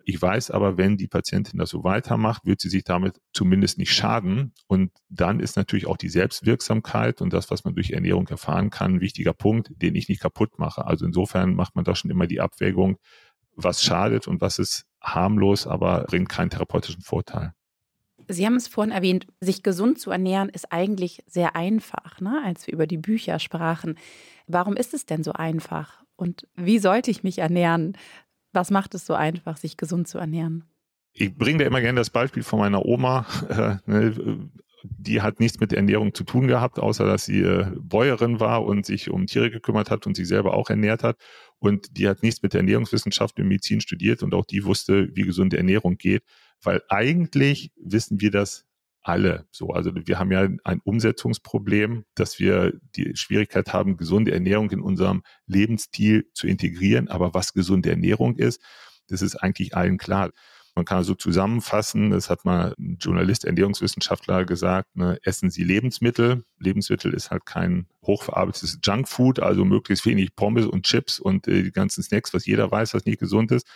Ich 0.06 0.20
weiß 0.20 0.50
aber, 0.50 0.76
wenn 0.76 0.98
die 0.98 1.08
Patientin 1.08 1.58
das 1.58 1.70
so 1.70 1.82
weitermacht, 1.82 2.44
wird 2.44 2.60
sie 2.60 2.68
sich 2.68 2.84
damit 2.84 3.20
zumindest 3.32 3.78
nicht 3.78 3.94
schaden. 3.94 4.52
Und 4.66 4.92
dann 5.08 5.40
ist 5.40 5.56
natürlich 5.56 5.86
auch 5.86 5.96
die 5.96 6.10
Selbstwirksamkeit 6.10 7.22
und 7.22 7.32
das, 7.32 7.50
was 7.50 7.64
man 7.64 7.74
durch 7.74 7.90
Ernährung 7.90 8.28
erfahren 8.28 8.68
kann, 8.68 8.96
ein 8.96 9.00
wichtiger 9.00 9.32
Punkt, 9.32 9.70
den 9.76 9.94
ich 9.94 10.10
nicht 10.10 10.20
kaputt 10.20 10.58
mache. 10.58 10.84
Also 10.84 11.06
insofern 11.06 11.54
macht 11.54 11.74
man 11.74 11.84
da 11.84 11.94
schon 11.94 12.10
immer 12.10 12.26
die 12.26 12.40
Abwägung, 12.40 12.98
was 13.56 13.82
schadet 13.82 14.28
und 14.28 14.42
was 14.42 14.58
ist 14.58 14.84
harmlos, 15.00 15.66
aber 15.66 16.04
bringt 16.04 16.28
keinen 16.28 16.50
therapeutischen 16.50 17.02
Vorteil. 17.02 17.54
Sie 18.28 18.46
haben 18.46 18.56
es 18.56 18.68
vorhin 18.68 18.92
erwähnt, 18.92 19.26
sich 19.40 19.62
gesund 19.62 19.98
zu 19.98 20.10
ernähren 20.10 20.48
ist 20.48 20.72
eigentlich 20.72 21.22
sehr 21.26 21.56
einfach, 21.56 22.20
ne? 22.20 22.42
als 22.44 22.66
wir 22.66 22.74
über 22.74 22.86
die 22.86 22.98
Bücher 22.98 23.38
sprachen. 23.38 23.96
Warum 24.46 24.76
ist 24.76 24.94
es 24.94 25.06
denn 25.06 25.22
so 25.22 25.32
einfach? 25.32 26.04
Und 26.16 26.46
wie 26.54 26.78
sollte 26.78 27.10
ich 27.10 27.22
mich 27.22 27.38
ernähren? 27.38 27.96
Was 28.52 28.70
macht 28.70 28.94
es 28.94 29.06
so 29.06 29.14
einfach, 29.14 29.56
sich 29.56 29.76
gesund 29.76 30.08
zu 30.08 30.18
ernähren? 30.18 30.64
Ich 31.12 31.34
bringe 31.34 31.58
da 31.58 31.64
immer 31.66 31.80
gerne 31.80 32.00
das 32.00 32.10
Beispiel 32.10 32.42
von 32.42 32.58
meiner 32.58 32.84
Oma. 32.84 33.26
Äh, 33.48 33.76
ne, 33.86 34.50
die 34.84 35.22
hat 35.22 35.40
nichts 35.40 35.60
mit 35.60 35.72
Ernährung 35.72 36.14
zu 36.14 36.24
tun 36.24 36.46
gehabt, 36.46 36.78
außer 36.78 37.06
dass 37.06 37.24
sie 37.24 37.40
äh, 37.40 37.66
Bäuerin 37.78 38.38
war 38.40 38.64
und 38.64 38.84
sich 38.84 39.10
um 39.10 39.26
Tiere 39.26 39.50
gekümmert 39.50 39.90
hat 39.90 40.06
und 40.06 40.14
sich 40.14 40.28
selber 40.28 40.54
auch 40.54 40.68
ernährt 40.68 41.02
hat. 41.02 41.16
Und 41.58 41.96
die 41.96 42.08
hat 42.08 42.22
nichts 42.22 42.42
mit 42.42 42.54
Ernährungswissenschaft 42.54 43.38
und 43.38 43.48
Medizin 43.48 43.80
studiert 43.80 44.22
und 44.22 44.34
auch 44.34 44.44
die 44.44 44.64
wusste, 44.64 45.08
wie 45.14 45.22
gesunde 45.22 45.56
Ernährung 45.56 45.96
geht. 45.96 46.22
Weil 46.64 46.82
eigentlich 46.88 47.72
wissen 47.76 48.20
wir 48.20 48.30
das 48.30 48.64
alle 49.02 49.46
so. 49.50 49.68
Also 49.70 49.92
wir 49.94 50.18
haben 50.18 50.32
ja 50.32 50.48
ein 50.64 50.80
Umsetzungsproblem, 50.82 52.04
dass 52.14 52.38
wir 52.38 52.72
die 52.96 53.14
Schwierigkeit 53.16 53.72
haben, 53.72 53.96
gesunde 53.96 54.32
Ernährung 54.32 54.70
in 54.70 54.80
unserem 54.80 55.22
Lebensstil 55.46 56.30
zu 56.32 56.46
integrieren. 56.46 57.08
Aber 57.08 57.34
was 57.34 57.52
gesunde 57.52 57.90
Ernährung 57.90 58.36
ist, 58.36 58.62
das 59.08 59.20
ist 59.20 59.36
eigentlich 59.36 59.76
allen 59.76 59.98
klar. 59.98 60.30
Man 60.74 60.84
kann 60.84 60.98
also 60.98 61.14
zusammenfassen, 61.14 62.10
das 62.10 62.30
hat 62.30 62.44
mal 62.44 62.74
ein 62.80 62.96
Journalist, 62.98 63.44
Ernährungswissenschaftler 63.44 64.44
gesagt, 64.44 64.96
ne, 64.96 65.18
essen 65.22 65.48
Sie 65.50 65.62
Lebensmittel. 65.62 66.44
Lebensmittel 66.58 67.14
ist 67.14 67.30
halt 67.30 67.46
kein 67.46 67.86
hochverarbeitetes 68.04 68.80
Junkfood, 68.82 69.38
also 69.38 69.64
möglichst 69.64 70.04
wenig 70.04 70.34
Pommes 70.34 70.66
und 70.66 70.84
Chips 70.84 71.20
und 71.20 71.46
äh, 71.46 71.62
die 71.62 71.70
ganzen 71.70 72.02
Snacks, 72.02 72.34
was 72.34 72.46
jeder 72.46 72.72
weiß, 72.72 72.94
was 72.94 73.04
nicht 73.04 73.20
gesund 73.20 73.52
ist. 73.52 73.68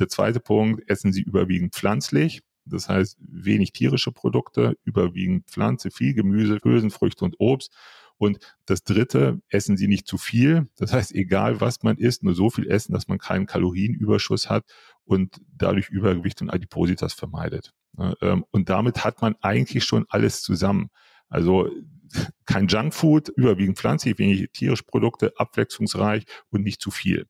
Der 0.00 0.08
zweite 0.08 0.40
Punkt, 0.40 0.90
essen 0.90 1.12
Sie 1.12 1.20
überwiegend 1.20 1.74
pflanzlich. 1.74 2.42
Das 2.64 2.88
heißt, 2.88 3.18
wenig 3.20 3.72
tierische 3.72 4.12
Produkte, 4.12 4.76
überwiegend 4.84 5.46
Pflanze, 5.46 5.90
viel 5.90 6.14
Gemüse, 6.14 6.58
Hülsenfrüchte 6.62 7.24
und 7.24 7.36
Obst. 7.38 7.72
Und 8.16 8.38
das 8.66 8.82
dritte, 8.82 9.40
essen 9.48 9.76
Sie 9.76 9.88
nicht 9.88 10.06
zu 10.06 10.18
viel. 10.18 10.68
Das 10.76 10.92
heißt, 10.92 11.14
egal 11.14 11.60
was 11.60 11.82
man 11.82 11.96
isst, 11.96 12.22
nur 12.22 12.34
so 12.34 12.50
viel 12.50 12.70
essen, 12.70 12.92
dass 12.92 13.08
man 13.08 13.18
keinen 13.18 13.46
Kalorienüberschuss 13.46 14.48
hat 14.48 14.64
und 15.04 15.40
dadurch 15.56 15.88
Übergewicht 15.88 16.40
und 16.42 16.50
Adipositas 16.50 17.12
vermeidet. 17.12 17.72
Ähm, 18.20 18.44
und 18.50 18.68
damit 18.68 19.04
hat 19.04 19.20
man 19.20 19.36
eigentlich 19.40 19.84
schon 19.84 20.06
alles 20.08 20.42
zusammen. 20.42 20.90
Also 21.28 21.70
kein 22.46 22.68
Junkfood, 22.68 23.28
überwiegend 23.30 23.78
pflanzlich, 23.78 24.18
wenig 24.18 24.50
tierische 24.52 24.84
Produkte, 24.84 25.32
abwechslungsreich 25.36 26.24
und 26.50 26.62
nicht 26.62 26.80
zu 26.80 26.90
viel. 26.90 27.26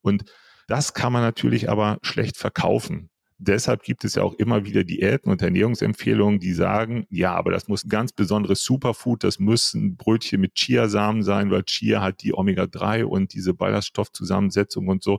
Und 0.00 0.24
das 0.68 0.94
kann 0.94 1.12
man 1.12 1.22
natürlich 1.22 1.68
aber 1.68 1.98
schlecht 2.02 2.36
verkaufen 2.36 3.10
deshalb 3.38 3.84
gibt 3.84 4.04
es 4.04 4.16
ja 4.16 4.22
auch 4.22 4.34
immer 4.34 4.64
wieder 4.64 4.84
Diäten 4.84 5.30
und 5.30 5.40
Ernährungsempfehlungen, 5.40 6.40
die 6.40 6.52
sagen, 6.52 7.06
ja, 7.08 7.34
aber 7.34 7.52
das 7.52 7.68
muss 7.68 7.84
ein 7.84 7.88
ganz 7.88 8.12
besonderes 8.12 8.62
Superfood, 8.64 9.24
das 9.24 9.38
müssen 9.38 9.96
Brötchen 9.96 10.40
mit 10.40 10.54
Chiasamen 10.54 11.22
sein, 11.22 11.50
weil 11.50 11.62
Chia 11.62 12.02
hat 12.02 12.22
die 12.22 12.34
Omega-3 12.34 13.04
und 13.04 13.32
diese 13.32 13.54
Ballaststoffzusammensetzung 13.54 14.88
und 14.88 15.02
so. 15.02 15.18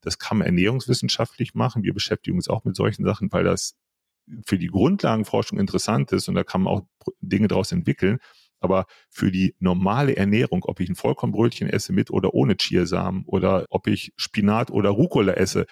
Das 0.00 0.18
kann 0.18 0.38
man 0.38 0.46
ernährungswissenschaftlich 0.46 1.54
machen. 1.54 1.82
Wir 1.82 1.92
beschäftigen 1.92 2.36
uns 2.36 2.48
auch 2.48 2.64
mit 2.64 2.76
solchen 2.76 3.04
Sachen, 3.04 3.32
weil 3.32 3.44
das 3.44 3.74
für 4.44 4.58
die 4.58 4.68
Grundlagenforschung 4.68 5.58
interessant 5.58 6.12
ist 6.12 6.28
und 6.28 6.34
da 6.36 6.44
kann 6.44 6.62
man 6.62 6.72
auch 6.72 6.82
Dinge 7.20 7.48
daraus 7.48 7.72
entwickeln. 7.72 8.18
Aber 8.66 8.86
für 9.10 9.30
die 9.30 9.54
normale 9.60 10.16
Ernährung, 10.16 10.64
ob 10.64 10.80
ich 10.80 10.88
ein 10.88 10.96
Vollkornbrötchen 10.96 11.68
esse 11.68 11.92
mit 11.92 12.10
oder 12.10 12.34
ohne 12.34 12.56
Chiasamen 12.56 13.22
oder 13.26 13.64
ob 13.70 13.86
ich 13.86 14.12
Spinat 14.16 14.72
oder 14.72 14.90
Rucola 14.90 15.34
esse, 15.34 15.66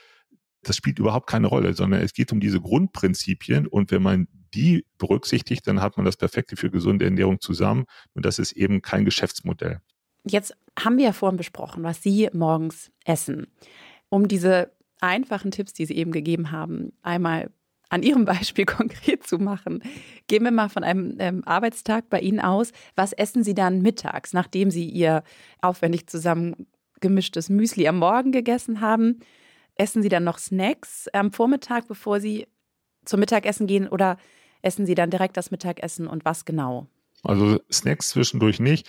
das 0.62 0.76
spielt 0.76 1.00
überhaupt 1.00 1.28
keine 1.28 1.48
Rolle, 1.48 1.74
sondern 1.74 2.02
es 2.02 2.12
geht 2.12 2.30
um 2.30 2.38
diese 2.38 2.61
Grundprinzipien 2.61 3.66
und 3.66 3.90
wenn 3.90 4.02
man 4.02 4.28
die 4.54 4.87
berücksichtigt, 4.96 5.66
dann 5.66 5.80
hat 5.80 5.96
man 5.96 6.07
das 6.07 6.16
Perfekte 6.16 6.54
für 6.54 6.70
gesunde 6.70 7.04
Ernährung 7.04 7.40
zusammen 7.40 7.85
und 8.14 8.24
das 8.24 8.38
ist 8.38 8.52
eben 8.52 8.80
kein 8.80 9.04
Geschäftsmodell. 9.04 9.80
Jetzt 10.24 10.57
haben 10.78 10.96
wir 10.96 11.07
ja 11.07 11.12
vorhin 11.12 11.37
besprochen, 11.37 11.83
was 11.83 12.00
Sie 12.00 12.30
morgens 12.33 12.92
essen. 13.04 13.48
Um 14.09 14.28
diese 14.28 14.70
einfachen 15.00 15.50
Tipps, 15.50 15.72
die 15.72 15.87
Sie 15.87 15.96
eben 15.96 16.12
gegeben 16.12 16.52
haben, 16.52 16.92
einmal 17.02 17.50
an 17.88 18.03
Ihrem 18.03 18.25
Beispiel 18.27 18.64
konkret 18.64 19.27
zu 19.27 19.38
machen, 19.38 19.83
gehen 20.27 20.44
wir 20.44 20.51
mal 20.51 20.68
von 20.68 20.85
einem 20.85 21.16
ähm, 21.18 21.42
Arbeitstag 21.44 22.09
bei 22.11 22.20
Ihnen 22.20 22.40
aus. 22.40 22.73
Was 22.97 23.12
essen 23.12 23.44
Sie 23.44 23.55
dann 23.55 23.83
mittags, 23.83 24.33
nachdem 24.33 24.70
Sie 24.70 24.88
Ihr 24.88 25.23
aufwendig 25.61 26.07
zusammengemischtes 26.07 27.49
Müsli 27.49 27.88
am 27.88 27.99
Morgen 27.99 28.33
gegessen 28.33 28.81
haben? 28.81 29.20
Essen 29.77 30.03
Sie 30.03 30.09
dann 30.09 30.25
noch 30.25 30.38
Snacks 30.38 31.09
am 31.12 31.33
Vormittag, 31.33 31.88
bevor 31.88 32.20
Sie 32.20 32.47
zum 33.05 33.20
Mittagessen 33.20 33.66
gehen 33.66 33.88
oder 33.88 34.18
essen 34.62 34.87
Sie 34.87 34.94
dann 34.94 35.11
direkt 35.11 35.37
das 35.37 35.51
Mittagessen 35.51 36.07
und 36.07 36.25
was 36.25 36.44
genau? 36.44 36.87
Also 37.23 37.59
Snacks 37.73 38.11
zwischendurch 38.11 38.61
nicht. 38.61 38.88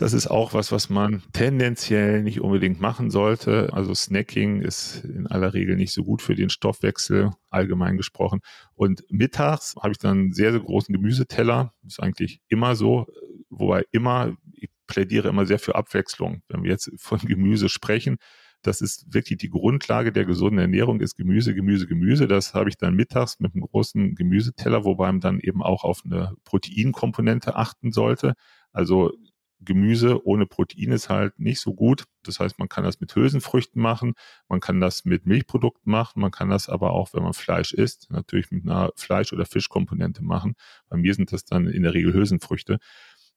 Das 0.00 0.14
ist 0.14 0.28
auch 0.28 0.54
was, 0.54 0.72
was 0.72 0.88
man 0.88 1.22
tendenziell 1.34 2.22
nicht 2.22 2.40
unbedingt 2.40 2.80
machen 2.80 3.10
sollte. 3.10 3.70
Also 3.74 3.92
Snacking 3.92 4.62
ist 4.62 5.04
in 5.04 5.26
aller 5.26 5.52
Regel 5.52 5.76
nicht 5.76 5.92
so 5.92 6.04
gut 6.04 6.22
für 6.22 6.34
den 6.34 6.48
Stoffwechsel, 6.48 7.32
allgemein 7.50 7.98
gesprochen. 7.98 8.40
Und 8.74 9.04
mittags 9.10 9.74
habe 9.78 9.92
ich 9.92 9.98
dann 9.98 10.18
einen 10.18 10.32
sehr, 10.32 10.52
sehr 10.52 10.62
großen 10.62 10.94
Gemüseteller. 10.94 11.74
Das 11.82 11.92
ist 11.92 12.00
eigentlich 12.00 12.40
immer 12.48 12.76
so, 12.76 13.08
wobei 13.50 13.84
immer, 13.90 14.38
ich 14.54 14.70
plädiere 14.86 15.28
immer 15.28 15.44
sehr 15.44 15.58
für 15.58 15.74
Abwechslung. 15.74 16.40
Wenn 16.48 16.62
wir 16.62 16.70
jetzt 16.70 16.90
von 16.96 17.18
Gemüse 17.18 17.68
sprechen, 17.68 18.16
das 18.62 18.80
ist 18.80 19.12
wirklich 19.12 19.36
die 19.36 19.50
Grundlage 19.50 20.12
der 20.12 20.24
gesunden 20.24 20.60
Ernährung, 20.60 21.02
ist 21.02 21.18
Gemüse, 21.18 21.54
Gemüse, 21.54 21.86
Gemüse. 21.86 22.26
Das 22.26 22.54
habe 22.54 22.70
ich 22.70 22.78
dann 22.78 22.94
mittags 22.94 23.38
mit 23.38 23.52
einem 23.52 23.64
großen 23.64 24.14
Gemüseteller, 24.14 24.82
wobei 24.86 25.08
man 25.12 25.20
dann 25.20 25.40
eben 25.40 25.62
auch 25.62 25.84
auf 25.84 26.00
eine 26.06 26.32
Proteinkomponente 26.44 27.54
achten 27.54 27.92
sollte. 27.92 28.32
Also 28.72 29.12
Gemüse 29.60 30.26
ohne 30.26 30.46
Protein 30.46 30.92
ist 30.92 31.08
halt 31.08 31.38
nicht 31.38 31.60
so 31.60 31.74
gut. 31.74 32.04
Das 32.22 32.40
heißt, 32.40 32.58
man 32.58 32.68
kann 32.68 32.84
das 32.84 33.00
mit 33.00 33.14
Hülsenfrüchten 33.14 33.80
machen, 33.80 34.14
man 34.48 34.60
kann 34.60 34.80
das 34.80 35.04
mit 35.04 35.26
Milchprodukten 35.26 35.90
machen, 35.90 36.20
man 36.20 36.30
kann 36.30 36.48
das 36.48 36.68
aber 36.68 36.92
auch, 36.92 37.12
wenn 37.12 37.22
man 37.22 37.34
Fleisch 37.34 37.72
isst, 37.72 38.10
natürlich 38.10 38.50
mit 38.50 38.64
einer 38.64 38.90
Fleisch- 38.96 39.32
oder 39.32 39.46
Fischkomponente 39.46 40.22
machen. 40.22 40.54
Bei 40.88 40.96
mir 40.96 41.14
sind 41.14 41.32
das 41.32 41.44
dann 41.44 41.66
in 41.66 41.82
der 41.82 41.94
Regel 41.94 42.14
Hülsenfrüchte. 42.14 42.78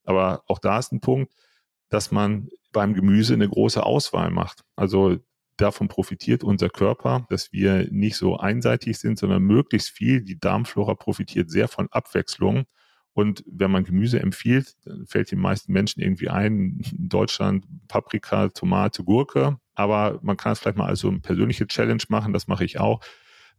Aber 0.06 0.44
auch 0.48 0.60
da 0.60 0.80
ist 0.80 0.92
ein 0.92 1.02
Punkt, 1.02 1.34
dass 1.90 2.12
man 2.12 2.50
beim 2.72 2.94
Gemüse 2.94 3.34
eine 3.34 3.48
große 3.48 3.84
Auswahl 3.84 4.32
macht. 4.32 4.64
Also 4.76 5.18
davon 5.58 5.88
profitiert 5.88 6.44
unser 6.44 6.70
Körper, 6.70 7.26
dass 7.30 7.52
wir 7.52 7.88
nicht 7.92 8.16
so 8.16 8.38
einseitig 8.38 8.98
sind, 8.98 9.20
sondern 9.20 9.44
möglichst 9.44 9.90
viel. 9.90 10.22
Die 10.22 10.40
Darmflora 10.40 10.96
profitiert 10.96 11.50
sehr 11.50 11.68
von 11.68 11.88
Abwechslung. 11.92 12.66
Und 13.14 13.44
wenn 13.48 13.72
man 13.72 13.84
Gemüse 13.84 14.20
empfiehlt, 14.20 14.74
dann 14.86 15.06
fällt 15.06 15.32
den 15.32 15.40
meisten 15.40 15.72
Menschen 15.72 16.02
irgendwie 16.02 16.30
ein, 16.30 16.82
in 16.92 17.10
Deutschland 17.10 17.66
Paprika, 17.88 18.50
Tomate, 18.50 19.04
Gurke. 19.04 19.58
Aber 19.76 20.20
man 20.24 20.38
kann 20.38 20.54
es 20.54 20.60
vielleicht 20.60 20.78
mal 20.78 20.88
als 20.88 21.00
so 21.00 21.10
eine 21.10 21.20
persönliche 21.20 21.68
Challenge 21.68 22.04
machen, 22.10 22.34
das 22.34 22.48
mache 22.48 22.66
ich 22.66 22.80
auch. 22.80 23.02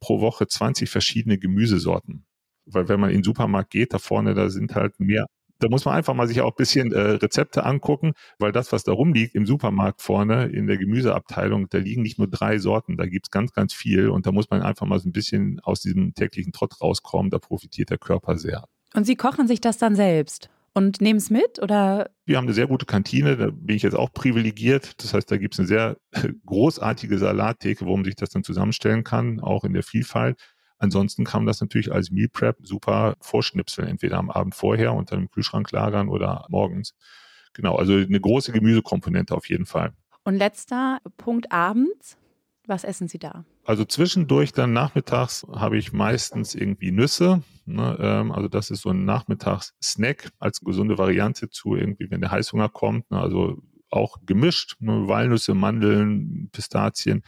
Pro 0.01 0.21
Woche 0.21 0.47
20 0.47 0.91
verschiedene 0.91 1.39
Gemüsesorten. 1.39 2.27
Weil 2.67 2.89
wenn 2.89 3.01
man 3.01 3.11
in 3.11 3.19
den 3.19 3.25
Supermarkt 3.25 3.71
geht, 3.71 3.95
da 3.95 3.99
vorne, 3.99 4.35
da 4.35 4.51
sind 4.51 4.75
halt 4.75 4.99
mehr 4.99 5.27
da 5.65 5.69
muss 5.69 5.85
man 5.85 5.95
einfach 5.95 6.15
mal 6.15 6.27
sich 6.27 6.41
auch 6.41 6.51
ein 6.51 6.57
bisschen 6.57 6.93
äh, 6.93 7.01
Rezepte 7.01 7.65
angucken, 7.65 8.13
weil 8.39 8.53
das, 8.53 8.73
was 8.73 8.85
da 8.85 8.93
rumliegt 8.93 9.35
im 9.35 9.47
Supermarkt 9.47 10.03
vorne 10.03 10.47
in 10.47 10.67
der 10.67 10.77
Gemüseabteilung, 10.77 11.69
da 11.71 11.79
liegen 11.79 12.03
nicht 12.03 12.19
nur 12.19 12.29
drei 12.29 12.59
Sorten, 12.59 12.97
da 12.97 13.07
gibt's 13.07 13.31
ganz, 13.31 13.53
ganz 13.53 13.73
viel 13.73 14.09
und 14.09 14.27
da 14.27 14.33
muss 14.33 14.51
man 14.51 14.63
einfach 14.63 14.87
mal 14.87 14.99
so 14.99 15.09
ein 15.09 15.13
bisschen 15.13 15.61
aus 15.61 15.81
diesem 15.81 16.15
täglichen 16.15 16.53
Trott 16.53 16.81
rauskommen, 16.81 17.31
da 17.31 17.39
profitiert 17.39 17.91
der 17.91 17.99
Körper 17.99 18.37
sehr. 18.37 18.65
Und 18.95 19.05
Sie 19.05 19.17
kochen 19.17 19.47
sich 19.47 19.61
das 19.61 19.77
dann 19.77 19.97
selbst? 19.97 20.49
Und 20.73 21.01
nehmen 21.01 21.19
es 21.19 21.31
mit 21.31 21.61
oder? 21.63 22.11
Wir 22.27 22.37
haben 22.37 22.47
eine 22.47 22.55
sehr 22.55 22.67
gute 22.67 22.85
Kantine, 22.85 23.37
da 23.37 23.51
bin 23.51 23.77
ich 23.77 23.83
jetzt 23.83 23.95
auch 23.95 24.13
privilegiert. 24.13 25.03
Das 25.03 25.15
heißt, 25.15 25.31
da 25.31 25.37
gibt 25.37 25.55
es 25.55 25.61
eine 25.61 25.69
sehr 25.69 25.97
großartige 26.47 27.19
Salattheke, 27.19 27.87
wo 27.87 27.97
man 27.97 28.05
sich 28.05 28.17
das 28.17 28.31
dann 28.31 28.43
zusammenstellen 28.43 29.05
kann, 29.05 29.39
auch 29.41 29.63
in 29.65 29.73
der 29.73 29.85
Vielfalt. 29.85 30.41
Ansonsten 30.79 31.25
kann 31.25 31.43
man 31.43 31.47
das 31.47 31.61
natürlich 31.61 31.93
als 31.93 32.11
Meal 32.11 32.29
Prep 32.29 32.57
super 32.63 33.15
vorschnipseln, 33.21 33.87
entweder 33.87 34.19
am 34.19 34.31
Abend 34.31 34.55
vorher 34.57 35.01
dann 35.07 35.21
im 35.21 35.31
Kühlschrank 35.31 35.71
lagern 35.71 36.09
oder 36.09 36.45
morgens. 36.49 36.95
Genau, 37.53 37.77
also 37.77 37.95
eine 37.95 38.21
große 38.21 38.51
Gemüsekomponente 38.51 39.35
auf 39.35 39.49
jeden 39.49 39.67
Fall. 39.67 39.93
Und 40.25 40.37
letzter 40.37 40.99
Punkt 41.17 41.53
abends. 41.53 42.19
Was 42.67 42.85
essen 42.85 43.09
Sie 43.09 43.19
da? 43.19 43.45
Also 43.65 43.85
zwischendurch 43.85 44.53
dann 44.53 44.73
nachmittags 44.73 45.47
habe 45.53 45.77
ich 45.77 45.93
meistens 45.93 46.55
irgendwie 46.55 46.93
Nüsse. 46.93 47.43
Ne, 47.67 47.97
ähm, 48.01 48.33
also 48.33 48.49
das 48.49 48.71
ist 48.71 48.83
so 48.83 48.91
ein 48.91 49.05
Nachmittagssnack 49.05 50.31
als 50.39 50.61
gesunde 50.61 50.99
Variante 50.99 51.51
zu 51.51 51.77
irgendwie, 51.77 52.11
wenn 52.11 52.21
der 52.21 52.31
Heißhunger 52.31 52.69
kommt. 52.69 53.11
Ne, 53.11 53.21
also 53.21 53.63
auch 53.91 54.17
gemischt, 54.25 54.77
ne, 54.81 55.09
Walnüsse, 55.09 55.55
Mandeln, 55.55 56.49
Pistazien. 56.53 57.23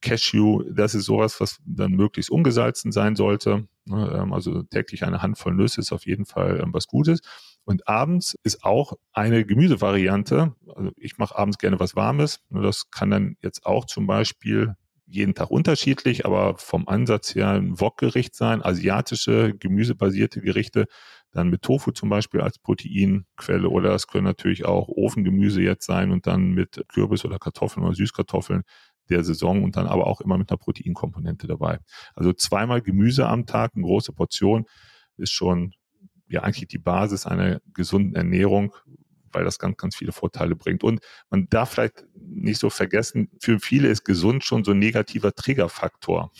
Cashew, 0.00 0.62
das 0.70 0.94
ist 0.94 1.06
sowas, 1.06 1.40
was 1.40 1.58
dann 1.64 1.92
möglichst 1.92 2.30
ungesalzen 2.30 2.92
sein 2.92 3.16
sollte. 3.16 3.66
Ne, 3.86 4.18
ähm, 4.18 4.32
also 4.32 4.62
täglich 4.62 5.04
eine 5.04 5.22
Handvoll 5.22 5.54
Nüsse 5.54 5.80
ist 5.80 5.92
auf 5.92 6.06
jeden 6.06 6.24
Fall 6.24 6.60
ähm, 6.62 6.72
was 6.72 6.86
Gutes. 6.86 7.20
Und 7.64 7.88
abends 7.88 8.36
ist 8.42 8.64
auch 8.64 8.92
eine 9.12 9.44
Gemüsevariante. 9.44 10.54
Also 10.74 10.90
ich 10.96 11.18
mache 11.18 11.36
abends 11.36 11.58
gerne 11.58 11.80
was 11.80 11.96
Warmes. 11.96 12.40
Das 12.50 12.90
kann 12.90 13.10
dann 13.10 13.36
jetzt 13.40 13.64
auch 13.64 13.86
zum 13.86 14.06
Beispiel 14.06 14.74
jeden 15.06 15.34
Tag 15.34 15.50
unterschiedlich, 15.50 16.26
aber 16.26 16.56
vom 16.56 16.88
Ansatz 16.88 17.34
her 17.34 17.50
ein 17.50 17.80
Wokgericht 17.80 18.34
sein, 18.34 18.62
asiatische, 18.62 19.54
gemüsebasierte 19.54 20.40
Gerichte, 20.40 20.86
dann 21.30 21.48
mit 21.50 21.62
Tofu 21.62 21.90
zum 21.90 22.08
Beispiel 22.08 22.40
als 22.40 22.58
Proteinquelle 22.58 23.68
oder 23.68 23.94
es 23.94 24.06
können 24.06 24.24
natürlich 24.24 24.64
auch 24.64 24.88
Ofengemüse 24.88 25.62
jetzt 25.62 25.86
sein 25.86 26.10
und 26.10 26.26
dann 26.26 26.52
mit 26.52 26.84
Kürbis 26.88 27.24
oder 27.24 27.38
Kartoffeln 27.38 27.84
oder 27.84 27.94
Süßkartoffeln 27.94 28.62
der 29.10 29.24
Saison 29.24 29.62
und 29.62 29.76
dann 29.76 29.86
aber 29.86 30.06
auch 30.06 30.20
immer 30.20 30.38
mit 30.38 30.50
einer 30.50 30.58
Proteinkomponente 30.58 31.46
dabei. 31.46 31.78
Also 32.14 32.32
zweimal 32.32 32.80
Gemüse 32.80 33.26
am 33.28 33.46
Tag, 33.46 33.72
eine 33.74 33.84
große 33.84 34.12
Portion, 34.12 34.64
ist 35.16 35.32
schon 35.32 35.74
ja 36.34 36.42
eigentlich 36.42 36.68
die 36.68 36.78
Basis 36.78 37.26
einer 37.26 37.60
gesunden 37.72 38.14
Ernährung, 38.14 38.74
weil 39.32 39.44
das 39.44 39.58
ganz, 39.58 39.76
ganz 39.76 39.96
viele 39.96 40.12
Vorteile 40.12 40.54
bringt. 40.56 40.84
Und 40.84 41.00
man 41.30 41.48
darf 41.50 41.72
vielleicht 41.72 42.04
nicht 42.14 42.60
so 42.60 42.70
vergessen, 42.70 43.30
für 43.40 43.58
viele 43.58 43.88
ist 43.88 44.04
gesund 44.04 44.44
schon 44.44 44.64
so 44.64 44.72
ein 44.72 44.78
negativer 44.78 45.34
Triggerfaktor. 45.34 46.30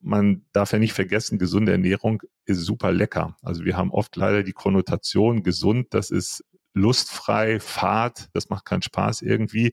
Man 0.00 0.46
darf 0.52 0.72
ja 0.72 0.78
nicht 0.78 0.94
vergessen, 0.94 1.38
gesunde 1.38 1.72
Ernährung 1.72 2.22
ist 2.46 2.60
super 2.60 2.90
lecker. 2.90 3.36
Also 3.42 3.64
wir 3.64 3.76
haben 3.76 3.90
oft 3.90 4.16
leider 4.16 4.42
die 4.42 4.52
Konnotation, 4.52 5.42
gesund, 5.42 5.88
das 5.90 6.10
ist 6.10 6.44
lustfrei, 6.72 7.60
fad, 7.60 8.30
das 8.32 8.48
macht 8.48 8.64
keinen 8.64 8.82
Spaß 8.82 9.22
irgendwie 9.22 9.72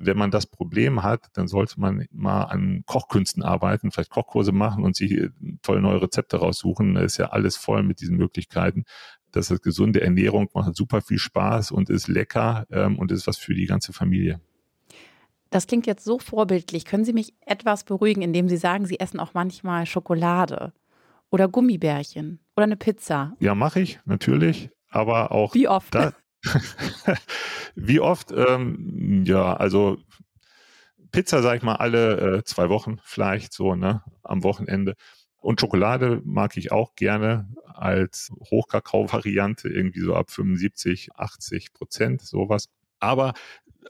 wenn 0.00 0.16
man 0.16 0.30
das 0.30 0.46
Problem 0.46 1.02
hat, 1.02 1.28
dann 1.34 1.46
sollte 1.46 1.78
man 1.78 2.06
mal 2.10 2.44
an 2.44 2.82
Kochkünsten 2.86 3.42
arbeiten, 3.42 3.90
vielleicht 3.90 4.10
Kochkurse 4.10 4.52
machen 4.52 4.82
und 4.82 4.96
sich 4.96 5.28
tolle 5.62 5.82
neue 5.82 6.02
Rezepte 6.02 6.38
raussuchen. 6.38 6.94
Da 6.94 7.02
ist 7.02 7.18
ja 7.18 7.26
alles 7.26 7.56
voll 7.56 7.82
mit 7.82 8.00
diesen 8.00 8.16
Möglichkeiten. 8.16 8.84
Das 9.30 9.50
ist 9.50 9.62
gesunde 9.62 10.00
Ernährung, 10.00 10.48
macht 10.54 10.74
super 10.74 11.02
viel 11.02 11.18
Spaß 11.18 11.70
und 11.70 11.90
ist 11.90 12.08
lecker 12.08 12.66
ähm, 12.70 12.98
und 12.98 13.12
ist 13.12 13.26
was 13.26 13.36
für 13.36 13.54
die 13.54 13.66
ganze 13.66 13.92
Familie. 13.92 14.40
Das 15.50 15.66
klingt 15.66 15.86
jetzt 15.86 16.04
so 16.04 16.18
vorbildlich. 16.18 16.84
Können 16.84 17.04
Sie 17.04 17.12
mich 17.12 17.34
etwas 17.44 17.84
beruhigen, 17.84 18.22
indem 18.22 18.48
Sie 18.48 18.56
sagen, 18.56 18.86
Sie 18.86 18.98
essen 18.98 19.20
auch 19.20 19.34
manchmal 19.34 19.84
Schokolade 19.84 20.72
oder 21.30 21.48
Gummibärchen 21.48 22.40
oder 22.56 22.64
eine 22.64 22.76
Pizza? 22.76 23.34
Ja, 23.40 23.54
mache 23.54 23.80
ich, 23.80 24.00
natürlich. 24.04 24.70
Aber 24.88 25.30
auch. 25.30 25.54
Wie 25.54 25.68
oft? 25.68 25.94
Da, 25.94 26.12
Wie 27.74 28.00
oft? 28.00 28.32
Ähm, 28.32 29.24
ja, 29.26 29.54
also 29.54 29.98
Pizza, 31.12 31.42
sag 31.42 31.56
ich 31.56 31.62
mal, 31.62 31.76
alle 31.76 32.38
äh, 32.38 32.44
zwei 32.44 32.68
Wochen 32.68 32.98
vielleicht 33.02 33.52
so, 33.52 33.74
ne, 33.74 34.02
am 34.22 34.42
Wochenende. 34.42 34.94
Und 35.38 35.60
Schokolade 35.60 36.20
mag 36.24 36.56
ich 36.56 36.70
auch 36.72 36.94
gerne 36.94 37.48
als 37.66 38.30
Hochkakao-Variante, 38.50 39.68
irgendwie 39.68 40.00
so 40.00 40.14
ab 40.14 40.30
75, 40.30 41.10
80 41.16 41.72
Prozent, 41.72 42.22
sowas. 42.22 42.66
Aber 42.98 43.32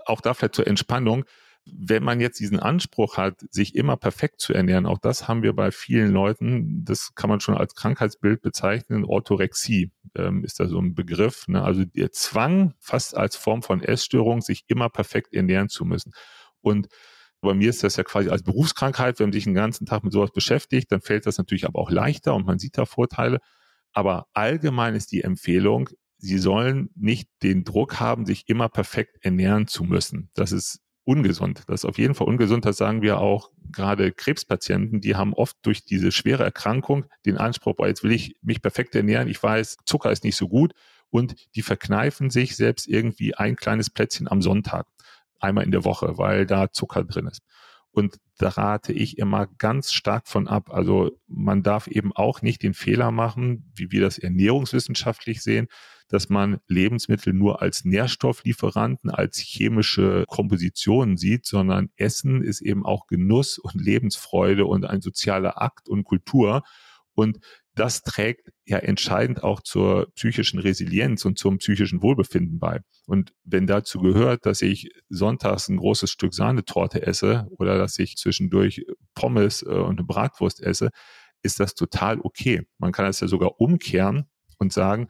auch 0.07 0.21
da 0.21 0.35
vielleicht 0.35 0.55
zur 0.55 0.67
Entspannung 0.67 1.25
wenn 1.67 2.03
man 2.03 2.21
jetzt 2.21 2.41
diesen 2.41 2.59
Anspruch 2.59 3.17
hat, 3.17 3.45
sich 3.51 3.75
immer 3.75 3.97
perfekt 3.97 4.41
zu 4.41 4.53
ernähren, 4.53 4.87
auch 4.87 4.99
das 4.99 5.29
haben 5.29 5.43
wir 5.43 5.53
bei 5.53 5.71
vielen 5.71 6.11
Leuten, 6.11 6.85
das 6.85 7.15
kann 7.15 7.31
man 7.31 7.41
schon 7.41 7.57
als 7.57 7.75
Krankheitsbild 7.75 8.43
bezeichnen, 8.43 9.05
Orthorexie 9.05 9.91
ähm, 10.17 10.45
ist 10.45 10.61
da 10.61 10.69
so 10.69 10.79
ein 10.79 10.95
Begriff. 10.95 11.49
Ne? 11.49 11.63
Also 11.63 11.85
der 11.85 12.13
Zwang, 12.13 12.75
fast 12.79 13.17
als 13.17 13.37
Form 13.37 13.63
von 13.63 13.83
Essstörung, 13.83 14.41
sich 14.41 14.65
immer 14.69 14.89
perfekt 14.89 15.35
ernähren 15.35 15.69
zu 15.69 15.85
müssen. 15.85 16.13
Und 16.61 16.89
bei 17.41 17.55
mir 17.55 17.71
ist 17.71 17.83
das 17.83 17.97
ja 17.97 18.05
quasi 18.05 18.29
als 18.29 18.43
Berufskrankheit, 18.43 19.19
wenn 19.19 19.27
man 19.27 19.33
sich 19.33 19.45
den 19.45 19.55
ganzen 19.55 19.87
Tag 19.87 20.05
mit 20.05 20.13
sowas 20.13 20.31
beschäftigt, 20.33 20.93
dann 20.93 21.01
fällt 21.01 21.27
das 21.27 21.39
natürlich 21.39 21.67
aber 21.67 21.79
auch 21.79 21.91
leichter 21.91 22.35
und 22.35 22.47
man 22.47 22.59
sieht 22.59 22.77
da 22.77 22.85
Vorteile. 22.85 23.39
Aber 23.93 24.27
allgemein 24.35 24.95
ist 24.95 25.13
die 25.13 25.23
Empfehlung, 25.23 25.89
Sie 26.23 26.37
sollen 26.37 26.91
nicht 26.95 27.31
den 27.43 27.65
Druck 27.65 27.99
haben, 27.99 28.27
sich 28.27 28.45
immer 28.47 28.69
perfekt 28.69 29.17
ernähren 29.23 29.67
zu 29.67 29.85
müssen. 29.85 30.31
Das 30.35 30.53
ist 30.53 30.81
ungesund. 31.05 31.63
Das 31.67 31.83
ist 31.83 31.85
auf 31.85 31.99
jeden 31.99 32.15
Fall 32.15 32.27
ungesund. 32.27 32.65
Das 32.65 32.77
sagen 32.77 33.03
wir 33.03 33.19
auch 33.19 33.51
gerade 33.73 34.13
Krebspatienten, 34.13 35.01
die 35.01 35.17
haben 35.17 35.35
oft 35.35 35.57
durch 35.63 35.85
diese 35.85 36.13
schwere 36.13 36.45
Erkrankung 36.45 37.07
den 37.27 37.39
Anspruch, 37.39 37.77
boah, 37.77 37.89
jetzt 37.89 38.03
will 38.03 38.13
ich 38.13 38.37
mich 38.43 38.63
perfekt 38.63 38.95
ernähren. 38.95 39.29
Ich 39.29 39.43
weiß, 39.43 39.79
Zucker 39.87 40.11
ist 40.11 40.25
nicht 40.25 40.37
so 40.37 40.49
gut. 40.49 40.73
Und 41.11 41.35
die 41.57 41.63
verkneifen 41.63 42.31
sich 42.31 42.57
selbst 42.57 42.87
irgendwie 42.87 43.35
ein 43.35 43.57
kleines 43.57 43.91
Plätzchen 43.91 44.29
am 44.29 44.43
Sonntag, 44.43 44.87
einmal 45.41 45.65
in 45.65 45.73
der 45.73 45.85
Woche, 45.85 46.19
weil 46.19 46.47
da 46.47 46.71
Zucker 46.73 47.03
drin 47.05 47.27
ist. 47.27 47.43
Und 47.93 48.19
da 48.39 48.49
rate 48.49 48.93
ich 48.93 49.19
immer 49.19 49.47
ganz 49.59 49.93
stark 49.93 50.29
von 50.29 50.49
ab. 50.49 50.71
Also 50.71 51.11
man 51.27 51.63
darf 51.63 51.89
eben 51.89 52.13
auch 52.15 52.41
nicht 52.41 52.63
den 52.63 52.75
Fehler 52.75 53.11
machen, 53.11 53.71
wie 53.75 53.91
wir 53.91 54.01
das 54.01 54.19
ernährungswissenschaftlich 54.19 55.43
sehen, 55.43 55.69
dass 56.09 56.29
man 56.29 56.61
Lebensmittel 56.67 57.33
nur 57.33 57.63
als 57.63 57.85
Nährstofflieferanten, 57.85 59.11
als 59.11 59.39
chemische 59.39 60.25
Kompositionen 60.27 61.17
sieht, 61.17 61.47
sondern 61.47 61.91
Essen 61.97 62.43
ist 62.43 62.61
eben 62.61 62.85
auch 62.85 63.07
Genuss 63.07 63.59
und 63.59 63.81
Lebensfreude 63.81 64.67
und 64.67 64.85
ein 64.85 65.01
sozialer 65.01 65.61
Akt 65.61 65.89
und 65.89 66.05
Kultur. 66.05 66.63
Und 67.15 67.39
das 67.75 68.03
trägt 68.03 68.51
ja 68.65 68.79
entscheidend 68.79 69.43
auch 69.43 69.61
zur 69.61 70.11
psychischen 70.15 70.59
Resilienz 70.59 71.25
und 71.25 71.39
zum 71.39 71.59
psychischen 71.59 72.03
Wohlbefinden 72.03 72.59
bei. 72.59 72.81
Und 73.07 73.33
wenn 73.45 73.67
dazu 73.67 74.01
gehört, 74.01 74.45
dass 74.45 74.63
ich 74.63 74.91
sonntags 75.09 75.69
ein 75.69 75.77
großes 75.77 76.11
Stück 76.11 76.35
Sahnetorte 76.35 77.07
esse 77.07 77.47
oder 77.59 77.79
dass 77.79 77.99
ich 77.99 78.17
zwischendurch 78.17 78.85
Pommes 79.15 79.63
äh, 79.63 79.69
und 79.69 79.99
eine 79.99 80.07
Bratwurst 80.07 80.61
esse, 80.61 80.91
ist 81.43 81.61
das 81.61 81.75
total 81.75 82.21
okay. 82.21 82.63
Man 82.79 82.93
kann 82.93 83.07
das 83.07 83.21
ja 83.21 83.29
sogar 83.29 83.61
umkehren 83.61 84.27
und 84.59 84.73
sagen, 84.73 85.09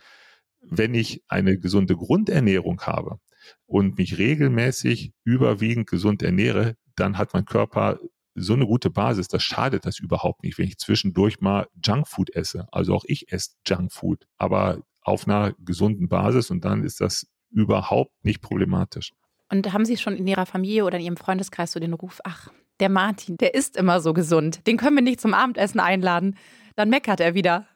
wenn 0.60 0.94
ich 0.94 1.22
eine 1.28 1.58
gesunde 1.58 1.96
Grundernährung 1.96 2.82
habe 2.82 3.18
und 3.66 3.98
mich 3.98 4.18
regelmäßig 4.18 5.12
überwiegend 5.24 5.88
gesund 5.88 6.22
ernähre, 6.22 6.76
dann 6.96 7.18
hat 7.18 7.32
mein 7.32 7.46
Körper 7.46 7.98
so 8.34 8.54
eine 8.54 8.66
gute 8.66 8.90
Basis, 8.90 9.28
das 9.28 9.42
schadet 9.42 9.86
das 9.86 9.98
überhaupt 9.98 10.42
nicht, 10.42 10.58
wenn 10.58 10.66
ich 10.66 10.78
zwischendurch 10.78 11.40
mal 11.40 11.66
Junkfood 11.84 12.30
esse. 12.30 12.66
Also 12.72 12.94
auch 12.94 13.04
ich 13.06 13.32
esse 13.32 13.50
Junkfood, 13.66 14.26
aber 14.36 14.82
auf 15.02 15.26
einer 15.26 15.52
gesunden 15.58 16.08
Basis 16.08 16.50
und 16.50 16.64
dann 16.64 16.84
ist 16.84 17.00
das 17.00 17.26
überhaupt 17.50 18.12
nicht 18.24 18.40
problematisch. 18.40 19.12
Und 19.50 19.72
haben 19.72 19.84
Sie 19.84 19.96
schon 19.96 20.16
in 20.16 20.26
Ihrer 20.26 20.46
Familie 20.46 20.84
oder 20.84 20.98
in 20.98 21.04
Ihrem 21.04 21.16
Freundeskreis 21.16 21.72
so 21.72 21.80
den 21.80 21.94
Ruf, 21.94 22.20
ach, 22.24 22.48
der 22.78 22.88
Martin, 22.88 23.36
der 23.36 23.54
ist 23.54 23.76
immer 23.76 24.00
so 24.00 24.12
gesund, 24.12 24.66
den 24.66 24.76
können 24.76 24.96
wir 24.96 25.02
nicht 25.02 25.20
zum 25.20 25.34
Abendessen 25.34 25.80
einladen, 25.80 26.36
dann 26.76 26.88
meckert 26.88 27.20
er 27.20 27.34
wieder. 27.34 27.66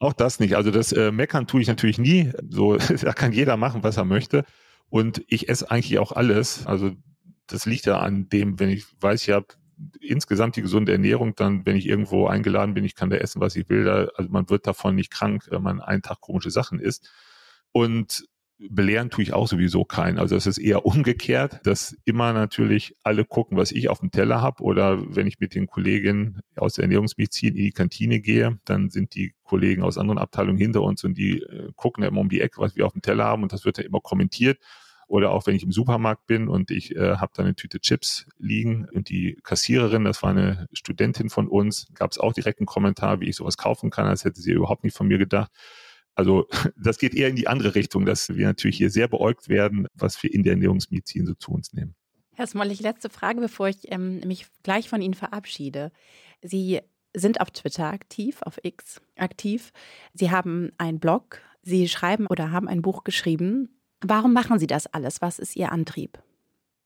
Auch 0.00 0.12
das 0.12 0.40
nicht. 0.40 0.56
Also 0.56 0.70
das 0.70 0.92
äh, 0.92 1.12
Meckern 1.12 1.46
tue 1.46 1.60
ich 1.60 1.68
natürlich 1.68 1.98
nie. 1.98 2.32
So, 2.48 2.76
da 3.02 3.12
kann 3.12 3.32
jeder 3.32 3.56
machen, 3.56 3.82
was 3.82 3.96
er 3.96 4.04
möchte. 4.04 4.44
Und 4.88 5.22
ich 5.28 5.48
esse 5.48 5.70
eigentlich 5.70 5.98
auch 5.98 6.12
alles. 6.12 6.66
Also 6.66 6.92
das 7.46 7.66
liegt 7.66 7.86
ja 7.86 7.98
an 7.98 8.28
dem, 8.28 8.58
wenn 8.58 8.70
ich 8.70 8.84
weiß, 9.00 9.22
ich 9.22 9.30
habe 9.30 9.46
insgesamt 10.10 10.56
die 10.56 10.62
gesunde 10.62 10.92
Ernährung, 10.92 11.34
dann, 11.36 11.64
wenn 11.64 11.76
ich 11.76 11.86
irgendwo 11.86 12.26
eingeladen 12.26 12.74
bin, 12.74 12.84
ich 12.84 12.94
kann 12.94 13.10
da 13.10 13.16
essen, 13.16 13.40
was 13.40 13.56
ich 13.56 13.68
will. 13.68 13.84
Da, 13.84 14.08
also 14.16 14.30
man 14.30 14.50
wird 14.50 14.66
davon 14.66 14.94
nicht 14.94 15.10
krank, 15.10 15.46
wenn 15.50 15.62
man 15.62 15.80
einen 15.80 16.02
Tag 16.02 16.20
komische 16.20 16.50
Sachen 16.50 16.80
isst. 16.80 17.10
Und 17.72 18.24
belehren 18.68 19.08
tue 19.08 19.22
ich 19.22 19.32
auch 19.32 19.48
sowieso 19.48 19.84
keinen. 19.84 20.18
Also 20.18 20.36
es 20.36 20.46
ist 20.46 20.58
eher 20.58 20.84
umgekehrt, 20.84 21.60
dass 21.64 21.96
immer 22.04 22.32
natürlich 22.32 22.94
alle 23.02 23.24
gucken, 23.24 23.56
was 23.56 23.72
ich 23.72 23.88
auf 23.88 24.00
dem 24.00 24.10
Teller 24.10 24.42
habe. 24.42 24.62
Oder 24.62 25.14
wenn 25.14 25.26
ich 25.26 25.38
mit 25.40 25.54
den 25.54 25.66
Kolleginnen 25.66 26.40
aus 26.56 26.74
der 26.74 26.82
Ernährungsmedizin 26.82 27.54
in 27.54 27.64
die 27.64 27.72
Kantine 27.72 28.20
gehe, 28.20 28.58
dann 28.64 28.90
sind 28.90 29.14
die 29.14 29.34
Kollegen 29.44 29.82
aus 29.82 29.96
anderen 29.96 30.18
Abteilungen 30.18 30.58
hinter 30.58 30.82
uns 30.82 31.04
und 31.04 31.16
die 31.16 31.40
äh, 31.40 31.70
gucken 31.76 32.04
immer 32.04 32.20
um 32.20 32.28
die 32.28 32.40
Ecke, 32.40 32.60
was 32.60 32.76
wir 32.76 32.84
auf 32.84 32.92
dem 32.92 33.02
Teller 33.02 33.24
haben 33.24 33.42
und 33.42 33.52
das 33.52 33.64
wird 33.64 33.78
ja 33.78 33.84
immer 33.84 34.00
kommentiert. 34.00 34.58
Oder 35.10 35.32
auch 35.32 35.48
wenn 35.48 35.56
ich 35.56 35.64
im 35.64 35.72
Supermarkt 35.72 36.28
bin 36.28 36.46
und 36.46 36.70
ich 36.70 36.94
äh, 36.94 37.16
habe 37.16 37.32
da 37.34 37.42
eine 37.42 37.56
Tüte 37.56 37.80
Chips 37.80 38.28
liegen 38.38 38.88
und 38.92 39.08
die 39.08 39.36
Kassiererin, 39.42 40.04
das 40.04 40.22
war 40.22 40.30
eine 40.30 40.68
Studentin 40.72 41.30
von 41.30 41.48
uns, 41.48 41.88
gab 41.96 42.12
es 42.12 42.18
auch 42.18 42.32
direkt 42.32 42.60
einen 42.60 42.66
Kommentar, 42.66 43.18
wie 43.18 43.28
ich 43.28 43.34
sowas 43.34 43.56
kaufen 43.56 43.90
kann, 43.90 44.06
als 44.06 44.24
hätte 44.24 44.40
sie 44.40 44.52
überhaupt 44.52 44.84
nicht 44.84 44.96
von 44.96 45.08
mir 45.08 45.18
gedacht. 45.18 45.50
Also 46.14 46.46
das 46.80 46.98
geht 46.98 47.16
eher 47.16 47.26
in 47.26 47.34
die 47.34 47.48
andere 47.48 47.74
Richtung, 47.74 48.06
dass 48.06 48.28
wir 48.28 48.46
natürlich 48.46 48.76
hier 48.76 48.88
sehr 48.88 49.08
beäugt 49.08 49.48
werden, 49.48 49.88
was 49.94 50.22
wir 50.22 50.32
in 50.32 50.44
der 50.44 50.52
Ernährungsmedizin 50.52 51.26
so 51.26 51.34
zu 51.34 51.50
uns 51.50 51.72
nehmen. 51.72 51.96
Herr 52.36 52.46
Smollig, 52.46 52.80
letzte 52.80 53.10
Frage, 53.10 53.40
bevor 53.40 53.66
ich 53.66 53.90
ähm, 53.90 54.20
mich 54.20 54.46
gleich 54.62 54.88
von 54.88 55.02
Ihnen 55.02 55.14
verabschiede. 55.14 55.90
Sie 56.40 56.82
sind 57.16 57.40
auf 57.40 57.50
Twitter 57.50 57.86
aktiv, 57.86 58.42
auf 58.42 58.60
X 58.62 59.00
aktiv. 59.16 59.72
Sie 60.14 60.30
haben 60.30 60.70
einen 60.78 61.00
Blog, 61.00 61.40
Sie 61.62 61.88
schreiben 61.88 62.28
oder 62.28 62.52
haben 62.52 62.68
ein 62.68 62.80
Buch 62.80 63.02
geschrieben. 63.02 63.79
Warum 64.02 64.32
machen 64.32 64.58
Sie 64.58 64.66
das 64.66 64.86
alles? 64.86 65.20
Was 65.20 65.38
ist 65.38 65.56
Ihr 65.56 65.72
Antrieb? 65.72 66.18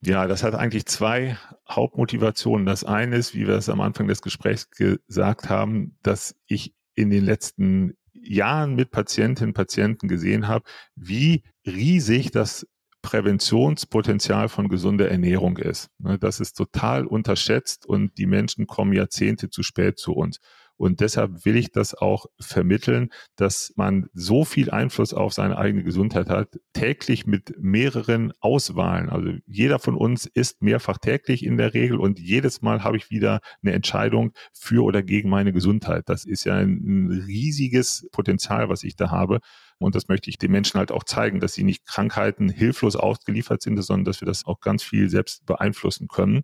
Ja, 0.02 0.26
das 0.26 0.42
hat 0.42 0.54
eigentlich 0.54 0.86
zwei 0.86 1.38
Hauptmotivationen. 1.68 2.66
Das 2.66 2.84
eine 2.84 3.16
ist, 3.16 3.34
wie 3.34 3.46
wir 3.46 3.54
es 3.54 3.68
am 3.68 3.80
Anfang 3.80 4.06
des 4.06 4.20
Gesprächs 4.20 4.68
gesagt 4.70 5.48
haben, 5.48 5.96
dass 6.02 6.36
ich 6.46 6.74
in 6.94 7.10
den 7.10 7.24
letzten 7.24 7.96
Jahren 8.12 8.74
mit 8.74 8.90
Patientinnen 8.90 9.50
und 9.50 9.54
Patienten 9.54 10.08
gesehen 10.08 10.46
habe, 10.46 10.64
wie 10.94 11.42
riesig 11.66 12.30
das 12.32 12.66
Präventionspotenzial 13.04 14.48
von 14.48 14.68
gesunder 14.68 15.10
Ernährung 15.10 15.58
ist. 15.58 15.90
Ne, 15.98 16.18
das 16.18 16.40
ist 16.40 16.54
total 16.54 17.06
unterschätzt 17.06 17.86
und 17.86 18.16
die 18.16 18.26
Menschen 18.26 18.66
kommen 18.66 18.94
Jahrzehnte 18.94 19.50
zu 19.50 19.62
spät 19.62 19.98
zu 19.98 20.14
uns. 20.14 20.38
Und 20.76 21.00
deshalb 21.00 21.44
will 21.44 21.56
ich 21.56 21.70
das 21.70 21.94
auch 21.94 22.26
vermitteln, 22.40 23.10
dass 23.36 23.72
man 23.76 24.08
so 24.12 24.44
viel 24.44 24.70
Einfluss 24.70 25.14
auf 25.14 25.32
seine 25.32 25.56
eigene 25.56 25.84
Gesundheit 25.84 26.28
hat, 26.28 26.58
täglich 26.72 27.26
mit 27.26 27.54
mehreren 27.58 28.32
Auswahlen. 28.40 29.08
Also 29.08 29.32
jeder 29.46 29.78
von 29.78 29.94
uns 29.94 30.26
isst 30.26 30.62
mehrfach 30.62 30.98
täglich 30.98 31.44
in 31.44 31.56
der 31.56 31.74
Regel 31.74 31.98
und 31.98 32.18
jedes 32.18 32.60
Mal 32.60 32.82
habe 32.82 32.96
ich 32.96 33.10
wieder 33.10 33.40
eine 33.62 33.72
Entscheidung 33.72 34.32
für 34.52 34.82
oder 34.82 35.02
gegen 35.02 35.28
meine 35.28 35.52
Gesundheit. 35.52 36.04
Das 36.06 36.24
ist 36.24 36.44
ja 36.44 36.56
ein 36.56 37.24
riesiges 37.26 38.08
Potenzial, 38.10 38.68
was 38.68 38.82
ich 38.82 38.96
da 38.96 39.10
habe. 39.10 39.38
Und 39.78 39.94
das 39.94 40.08
möchte 40.08 40.30
ich 40.30 40.38
den 40.38 40.50
Menschen 40.50 40.78
halt 40.78 40.90
auch 40.90 41.04
zeigen, 41.04 41.40
dass 41.40 41.54
sie 41.54 41.64
nicht 41.64 41.86
Krankheiten 41.86 42.48
hilflos 42.48 42.96
ausgeliefert 42.96 43.62
sind, 43.62 43.80
sondern 43.82 44.04
dass 44.04 44.20
wir 44.20 44.26
das 44.26 44.44
auch 44.44 44.60
ganz 44.60 44.82
viel 44.82 45.08
selbst 45.08 45.46
beeinflussen 45.46 46.08
können. 46.08 46.42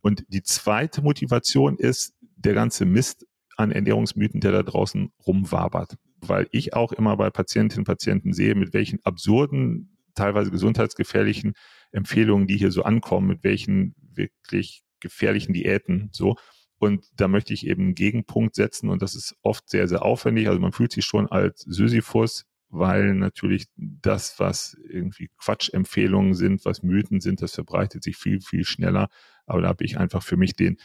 Und 0.00 0.24
die 0.28 0.42
zweite 0.42 1.02
Motivation 1.02 1.76
ist, 1.76 2.14
der 2.36 2.54
ganze 2.54 2.86
Mist 2.86 3.26
an 3.60 3.72
Ernährungsmythen, 3.72 4.40
der 4.40 4.52
da 4.52 4.62
draußen 4.62 5.10
rumwabert. 5.26 5.96
Weil 6.20 6.48
ich 6.50 6.74
auch 6.74 6.92
immer 6.92 7.16
bei 7.16 7.30
Patientinnen 7.30 7.82
und 7.82 7.86
Patienten 7.86 8.32
sehe, 8.32 8.54
mit 8.54 8.72
welchen 8.72 8.98
absurden, 9.04 9.96
teilweise 10.14 10.50
gesundheitsgefährlichen 10.50 11.54
Empfehlungen, 11.92 12.46
die 12.46 12.56
hier 12.56 12.72
so 12.72 12.82
ankommen, 12.82 13.28
mit 13.28 13.44
welchen 13.44 13.94
wirklich 14.14 14.82
gefährlichen 15.00 15.52
Diäten 15.52 16.10
so. 16.12 16.36
Und 16.78 17.04
da 17.16 17.28
möchte 17.28 17.52
ich 17.52 17.66
eben 17.66 17.82
einen 17.82 17.94
Gegenpunkt 17.94 18.54
setzen 18.54 18.88
und 18.88 19.02
das 19.02 19.14
ist 19.14 19.36
oft 19.42 19.68
sehr, 19.68 19.86
sehr 19.86 20.02
aufwendig. 20.02 20.48
Also 20.48 20.60
man 20.60 20.72
fühlt 20.72 20.92
sich 20.92 21.04
schon 21.04 21.26
als 21.26 21.60
Sisyphus, 21.60 22.46
weil 22.70 23.14
natürlich 23.14 23.66
das, 23.76 24.38
was 24.38 24.76
irgendwie 24.88 25.28
Quatschempfehlungen 25.36 26.34
sind, 26.34 26.64
was 26.64 26.82
Mythen 26.82 27.20
sind, 27.20 27.42
das 27.42 27.54
verbreitet 27.54 28.02
sich 28.02 28.16
viel, 28.16 28.40
viel 28.40 28.64
schneller. 28.64 29.08
Aber 29.44 29.60
da 29.60 29.68
habe 29.68 29.84
ich 29.84 29.98
einfach 29.98 30.22
für 30.22 30.36
mich 30.36 30.54
den 30.54 30.78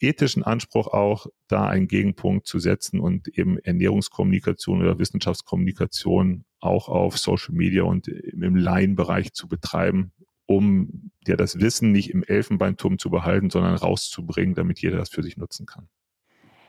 ethischen 0.00 0.42
Anspruch 0.42 0.88
auch, 0.88 1.26
da 1.48 1.66
einen 1.66 1.88
Gegenpunkt 1.88 2.46
zu 2.46 2.58
setzen 2.58 3.00
und 3.00 3.28
eben 3.28 3.58
Ernährungskommunikation 3.58 4.80
oder 4.80 4.98
Wissenschaftskommunikation 4.98 6.44
auch 6.60 6.88
auf 6.88 7.18
Social 7.18 7.54
Media 7.54 7.82
und 7.82 8.08
im 8.08 8.56
Laienbereich 8.56 9.32
zu 9.32 9.48
betreiben, 9.48 10.12
um 10.46 11.10
ja 11.26 11.36
das 11.36 11.60
Wissen 11.60 11.92
nicht 11.92 12.10
im 12.10 12.24
Elfenbeinturm 12.24 12.98
zu 12.98 13.10
behalten, 13.10 13.50
sondern 13.50 13.74
rauszubringen, 13.74 14.54
damit 14.54 14.80
jeder 14.80 14.98
das 14.98 15.10
für 15.10 15.22
sich 15.22 15.36
nutzen 15.36 15.66
kann. 15.66 15.88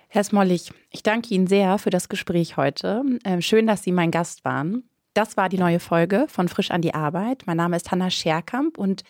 Herr 0.07 0.23
Smollig, 0.23 0.71
ich 0.89 1.03
danke 1.03 1.33
Ihnen 1.33 1.47
sehr 1.47 1.77
für 1.77 1.89
das 1.89 2.09
Gespräch 2.09 2.57
heute. 2.57 3.03
Ähm, 3.23 3.41
schön, 3.41 3.65
dass 3.65 3.83
Sie 3.83 3.93
mein 3.93 4.11
Gast 4.11 4.43
waren. 4.43 4.83
Das 5.13 5.37
war 5.37 5.47
die 5.47 5.57
neue 5.57 5.79
Folge 5.79 6.25
von 6.27 6.49
Frisch 6.49 6.69
an 6.71 6.81
die 6.81 6.93
Arbeit. 6.93 7.43
Mein 7.45 7.57
Name 7.57 7.77
ist 7.77 7.91
Hanna 7.91 8.09
Scherkamp 8.09 8.77
und 8.77 9.03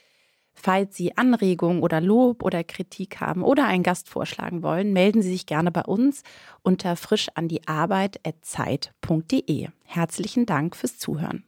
Falls 0.54 0.96
Sie 0.96 1.18
Anregungen 1.18 1.82
oder 1.82 2.00
Lob 2.02 2.44
oder 2.44 2.64
Kritik 2.64 3.20
haben 3.20 3.44
oder 3.44 3.66
einen 3.66 3.84
Gast 3.84 4.10
vorschlagen 4.10 4.64
wollen, 4.64 4.94
melden 4.94 5.22
Sie 5.22 5.32
sich 5.32 5.46
gerne 5.46 5.72
bei 5.72 5.84
uns 5.84 6.24
unter 6.62 6.96
frischandiarbeit.zeit.de. 6.96 9.68
Herzlichen 9.86 10.46
Dank 10.46 10.76
fürs 10.76 10.98
Zuhören. 10.98 11.44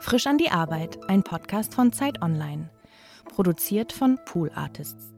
Frisch 0.00 0.26
an 0.26 0.36
die 0.36 0.50
Arbeit, 0.50 0.98
ein 1.08 1.22
Podcast 1.22 1.74
von 1.74 1.92
Zeit 1.92 2.20
Online. 2.22 2.70
Produziert 3.24 3.92
von 3.92 4.18
Pool 4.24 4.50
Artists. 4.54 5.11